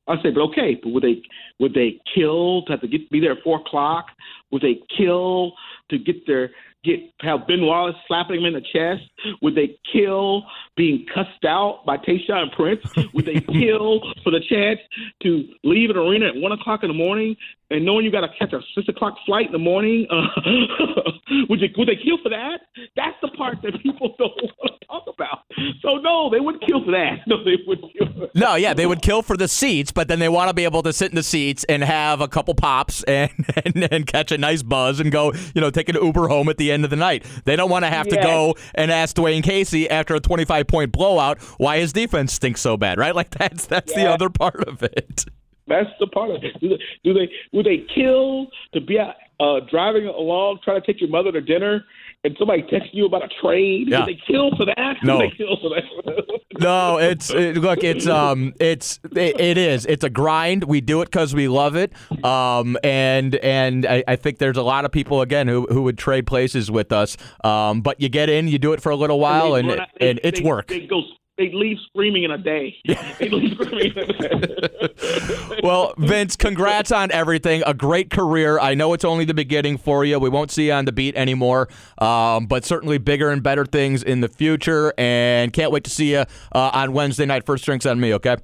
I 0.09 0.16
say, 0.23 0.31
but 0.31 0.40
okay, 0.51 0.79
but 0.83 0.90
would 0.90 1.05
they 1.05 1.23
would 1.61 1.75
they 1.75 2.01
kill 2.14 2.62
to 2.62 2.73
have 2.73 2.81
to 2.81 2.88
get 2.88 3.09
be 3.11 3.21
there 3.21 3.33
at 3.33 3.43
four 3.45 3.61
o'clock? 3.61 4.07
Would 4.51 4.62
they 4.62 4.81
kill 4.97 5.53
to 5.90 5.99
get 5.99 6.27
their 6.27 6.51
get 6.85 7.01
have 7.21 7.47
Ben 7.47 7.64
Wallace 7.64 7.97
slapping 8.07 8.40
him 8.40 8.47
in 8.47 8.55
the 8.55 8.61
chest? 8.61 9.03
Would 9.43 9.55
they 9.55 9.79
kill 9.93 10.45
being 10.77 11.07
cussed 11.14 11.45
out 11.47 11.85
by 11.87 11.97
Tayshaun 11.99 12.53
Prince? 12.57 12.83
Would 13.12 13.27
they 13.27 13.40
kill 13.53 14.01
for 14.23 14.31
the 14.31 14.40
chance 14.49 14.81
to 15.23 15.45
leave 15.64 15.90
an 15.90 15.97
arena 15.97 16.29
at 16.29 16.37
one 16.37 16.53
o'clock 16.53 16.83
in 16.83 16.88
the 16.88 16.95
morning 16.95 17.37
and 17.71 17.85
knowing 17.85 18.05
you 18.05 18.11
got 18.11 18.23
to 18.23 18.29
catch 18.38 18.53
a 18.53 18.61
six 18.75 18.88
o'clock 18.88 19.14
flight 19.27 19.47
in 19.47 19.53
the 19.53 19.59
morning? 19.59 20.07
Uh, 20.11 20.23
would, 21.49 21.61
you, 21.61 21.69
would 21.77 21.88
they 21.88 21.97
kill 21.97 22.19
for 22.23 22.31
that? 22.31 22.61
That's 22.97 23.16
the 23.23 23.29
part 23.37 23.59
that 23.62 23.81
people 23.83 24.14
don't 24.19 24.33
want 24.59 24.81
to 24.81 24.87
talk 24.87 25.05
about. 25.07 25.40
So 25.83 25.97
no, 25.97 26.31
they 26.31 26.40
wouldn't 26.40 26.66
kill 26.66 26.85
for 26.85 26.93
that. 26.93 27.21
No, 27.27 27.45
they 27.45 27.59
would 27.66 27.81
kill. 27.97 28.29
No, 28.35 28.55
yeah, 28.55 28.75
they 28.75 28.87
would 28.87 29.03
kill 29.03 29.23
for 29.23 29.37
the 29.37 29.49
seats, 29.49 29.93
but 29.93 30.09
then 30.09 30.19
they 30.19 30.29
want 30.29 30.49
to 30.49 30.55
be 30.55 30.64
able 30.64 30.83
to 30.83 30.93
sit 30.93 31.11
in 31.11 31.16
the 31.16 31.23
seats 31.23 31.64
and 31.64 31.85
have 31.85 32.21
a 32.21 32.29
couple 32.29 32.55
pops 32.55 33.03
and, 33.05 33.31
and, 33.64 33.93
and 33.93 34.07
catch 34.07 34.33
a 34.33 34.38
nice 34.38 34.62
buzz 34.62 35.01
and 35.01 35.12
go, 35.12 35.33
you 35.55 35.61
know, 35.61 35.71
take 35.71 35.88
an 35.88 35.97
Uber 35.97 36.29
home 36.29 36.49
at 36.49 36.57
the 36.57 36.70
end 36.71 36.85
of 36.85 36.91
the 36.91 36.97
night. 36.97 37.25
They 37.45 37.57
don't 37.57 37.71
want 37.71 37.85
to 37.85 37.91
have 37.91 38.09
to 38.09 38.17
go 38.17 38.55
and 38.75 38.91
ask 38.91 39.17
Dwane 39.17 39.43
Casey 39.43 39.89
after 39.89 40.15
a 40.15 40.21
25 40.21 40.67
point 40.67 40.93
blowout 40.93 41.41
why 41.59 41.79
his 41.79 41.93
defense 41.93 42.33
stinks 42.33 42.61
so 42.61 42.77
bad, 42.77 42.99
right? 42.99 43.15
Like 43.21 43.31
that's 43.31 43.67
that's 43.67 43.93
yeah. 43.93 44.05
the 44.05 44.11
other 44.11 44.31
part 44.31 44.67
of 44.67 44.83
it. 44.83 45.27
That's 45.67 45.91
the 45.99 46.07
part 46.07 46.31
of 46.31 46.43
it. 46.43 46.59
Do 46.59 46.71
they, 46.71 46.79
do 47.05 47.13
they 47.13 47.29
would 47.53 47.67
they 47.67 47.85
kill 47.95 48.47
to 48.73 48.81
be 48.81 48.99
uh, 48.99 49.61
driving 49.71 50.07
along 50.07 50.61
trying 50.65 50.81
to 50.81 50.87
take 50.87 51.03
your 51.03 51.11
mother 51.11 51.33
to 51.33 51.43
dinner 51.43 51.85
and 52.25 52.37
somebody 52.39 52.63
texting 52.63 52.93
you 52.93 53.07
about 53.07 53.25
a 53.25 53.29
trade? 53.41 53.89
Yeah. 53.89 54.01
Would 54.01 54.09
they 54.09 54.21
kill 54.27 54.51
for 54.57 54.67
that? 54.67 54.97
No. 55.03 55.19
They 55.19 55.31
kill 55.31 55.57
for 55.61 55.71
that? 55.71 56.41
no, 56.61 56.99
it's 56.99 57.31
it, 57.31 57.57
look, 57.57 57.83
it's 57.83 58.07
um, 58.07 58.55
it's 58.61 59.01
it, 59.13 59.41
it 59.41 59.59
is. 59.59 59.87
It's 59.87 60.05
a 60.05 60.11
grind. 60.11 60.65
We 60.65 60.81
do 60.81 61.01
it 61.03 61.07
because 61.07 61.35
we 61.35 61.49
love 61.49 61.77
it. 61.77 61.93
Um, 62.25 62.77
and 62.85 63.35
and 63.37 63.87
I, 63.87 64.05
I, 64.07 64.17
think 64.17 64.39
there's 64.39 64.57
a 64.57 64.63
lot 64.63 64.85
of 64.85 64.93
people 64.93 65.23
again 65.23 65.49
who, 65.49 65.67
who 65.71 65.83
would 65.83 65.97
trade 65.97 66.27
places 66.27 66.71
with 66.71 66.93
us. 66.93 67.17
Um, 67.45 67.81
but 67.81 68.01
you 68.01 68.09
get 68.09 68.29
in, 68.29 68.49
you 68.49 68.59
do 68.59 68.73
it 68.73 68.83
for 68.83 68.91
a 68.91 68.97
little 68.97 69.21
while, 69.21 69.55
and 69.55 69.71
and, 69.71 69.81
they, 69.99 70.11
and 70.11 70.21
it's 70.23 70.41
they, 70.41 70.47
work. 70.47 70.69
They 70.69 70.87
go 70.87 71.03
they 71.40 71.50
leave 71.53 71.79
screaming 71.87 72.24
in 72.24 72.31
a 72.31 72.38
day. 72.38 72.76
well, 75.62 75.94
Vince, 75.96 76.37
congrats 76.37 76.92
on 76.92 77.11
everything. 77.11 77.62
A 77.66 77.72
great 77.72 78.11
career. 78.11 78.59
I 78.59 78.74
know 78.74 78.92
it's 78.92 79.07
only 79.07 79.24
the 79.24 79.33
beginning 79.33 79.79
for 79.79 80.05
you. 80.05 80.18
We 80.18 80.29
won't 80.29 80.50
see 80.50 80.66
you 80.66 80.72
on 80.72 80.85
the 80.85 80.92
beat 80.92 81.16
anymore, 81.16 81.70
um, 81.98 82.44
but 82.46 82.66
certainly 82.66 82.98
bigger 82.98 83.31
and 83.31 83.42
better 83.42 83.64
things 83.64 84.03
in 84.03 84.20
the 84.20 84.29
future. 84.29 84.92
And 84.98 85.50
can't 85.53 85.72
wait 85.72 85.85
to 85.85 85.90
see 85.90 86.12
you 86.12 86.24
uh, 86.53 86.70
on 86.74 86.92
Wednesday 86.92 87.24
night. 87.24 87.46
First 87.46 87.64
drinks 87.64 87.87
on 87.87 87.98
me, 87.98 88.12
okay? 88.14 88.37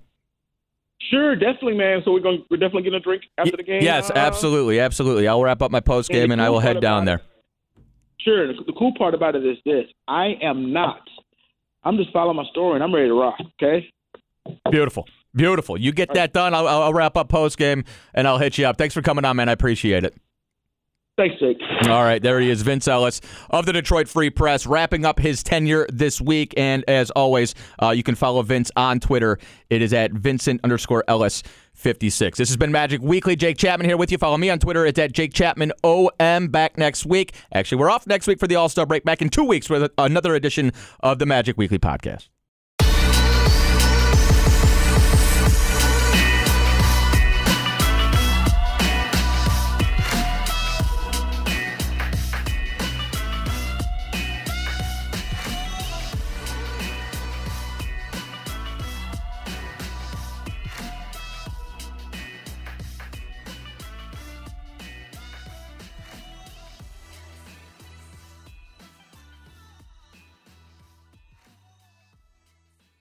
Sure, 1.11 1.37
definitely, 1.37 1.76
man. 1.76 2.00
So 2.02 2.12
we're 2.12 2.20
going. 2.20 2.46
We're 2.50 2.56
definitely 2.56 2.85
getting 2.85 2.98
a 2.98 3.02
drink 3.02 3.24
after 3.37 3.59
the 3.59 3.62
game. 3.62 3.82
Yes, 3.82 4.11
uh, 4.11 4.14
absolutely, 4.16 4.80
absolutely. 4.80 5.28
I'll 5.28 5.42
wrap 5.42 5.61
up 5.61 5.70
my 5.70 5.80
post 5.80 6.09
game 6.09 6.24
and, 6.24 6.32
and 6.32 6.42
I 6.42 6.48
will 6.48 6.61
head 6.61 6.80
down 6.80 7.04
there. 7.04 7.20
Sure. 8.20 8.46
The 8.48 8.72
cool 8.76 8.94
part 8.96 9.12
about 9.14 9.37
it 9.37 9.44
is 9.44 9.59
this: 9.66 9.85
I 10.09 10.32
am 10.42 10.72
not 10.72 11.02
I'm 11.87 11.96
just 11.96 12.12
following 12.12 12.37
my 12.37 12.44
story 12.51 12.75
and 12.75 12.83
I'm 12.83 12.92
ready 12.92 13.07
to 13.07 13.14
rock. 13.14 13.37
Okay. 13.62 13.88
Beautiful. 14.70 15.07
Beautiful. 15.35 15.79
You 15.79 15.92
get 15.92 16.12
that 16.14 16.33
done. 16.33 16.53
I'll, 16.53 16.66
I'll 16.66 16.92
wrap 16.92 17.16
up 17.16 17.29
post 17.29 17.59
game 17.59 17.85
and 18.12 18.27
I'll 18.27 18.38
hit 18.38 18.59
you 18.59 18.66
up. 18.66 18.77
Thanks 18.77 18.92
for 18.92 19.03
coming 19.03 19.25
on, 19.25 19.37
man. 19.37 19.49
I 19.49 19.53
appreciate 19.53 20.03
it. 20.03 20.14
Thanks, 21.16 21.37
Jake. 21.40 21.57
All 21.88 22.02
right, 22.02 22.22
there 22.22 22.38
he 22.40 22.50
is, 22.50 22.61
Vince 22.61 22.87
Ellis 22.87 23.22
of 23.48 23.64
the 23.64 23.72
Detroit 23.72 24.07
Free 24.07 24.29
Press, 24.29 24.66
wrapping 24.66 25.07
up 25.07 25.18
his 25.18 25.42
tenure 25.42 25.87
this 25.90 26.20
week. 26.20 26.52
And 26.59 26.85
as 26.88 27.11
always, 27.12 27.55
uh, 27.83 27.90
you 27.90 28.02
can 28.02 28.14
follow 28.14 28.42
Vince 28.42 28.70
on 28.76 29.00
Twitter. 29.00 29.38
It 29.70 29.81
is 29.81 29.94
at 29.94 30.12
Vincent 30.12 30.61
underscore 30.62 31.05
Ellis. 31.09 31.42
56. 31.76 32.38
This 32.38 32.48
has 32.48 32.57
been 32.57 32.72
Magic 32.72 33.02
Weekly. 33.02 33.37
Jake 33.37 33.59
Chapman 33.59 33.87
here 33.87 33.98
with 33.98 34.11
you. 34.11 34.16
Follow 34.16 34.38
me 34.38 34.48
on 34.48 34.59
Twitter. 34.59 34.87
It's 34.87 34.98
at 34.98 35.12
Jake 35.12 35.35
Chapman 35.35 35.72
OM. 35.85 36.48
Back 36.48 36.79
next 36.79 37.05
week. 37.05 37.35
Actually, 37.52 37.76
we're 37.79 37.90
off 37.90 38.07
next 38.07 38.26
week 38.26 38.38
for 38.40 38.46
the 38.46 38.55
All 38.55 38.70
Star 38.70 38.87
break. 38.87 39.05
Back 39.05 39.20
in 39.20 39.29
two 39.29 39.44
weeks 39.44 39.68
with 39.68 39.92
another 39.98 40.35
edition 40.35 40.72
of 41.00 41.18
the 41.18 41.26
Magic 41.26 41.59
Weekly 41.59 41.79
podcast. 41.79 42.29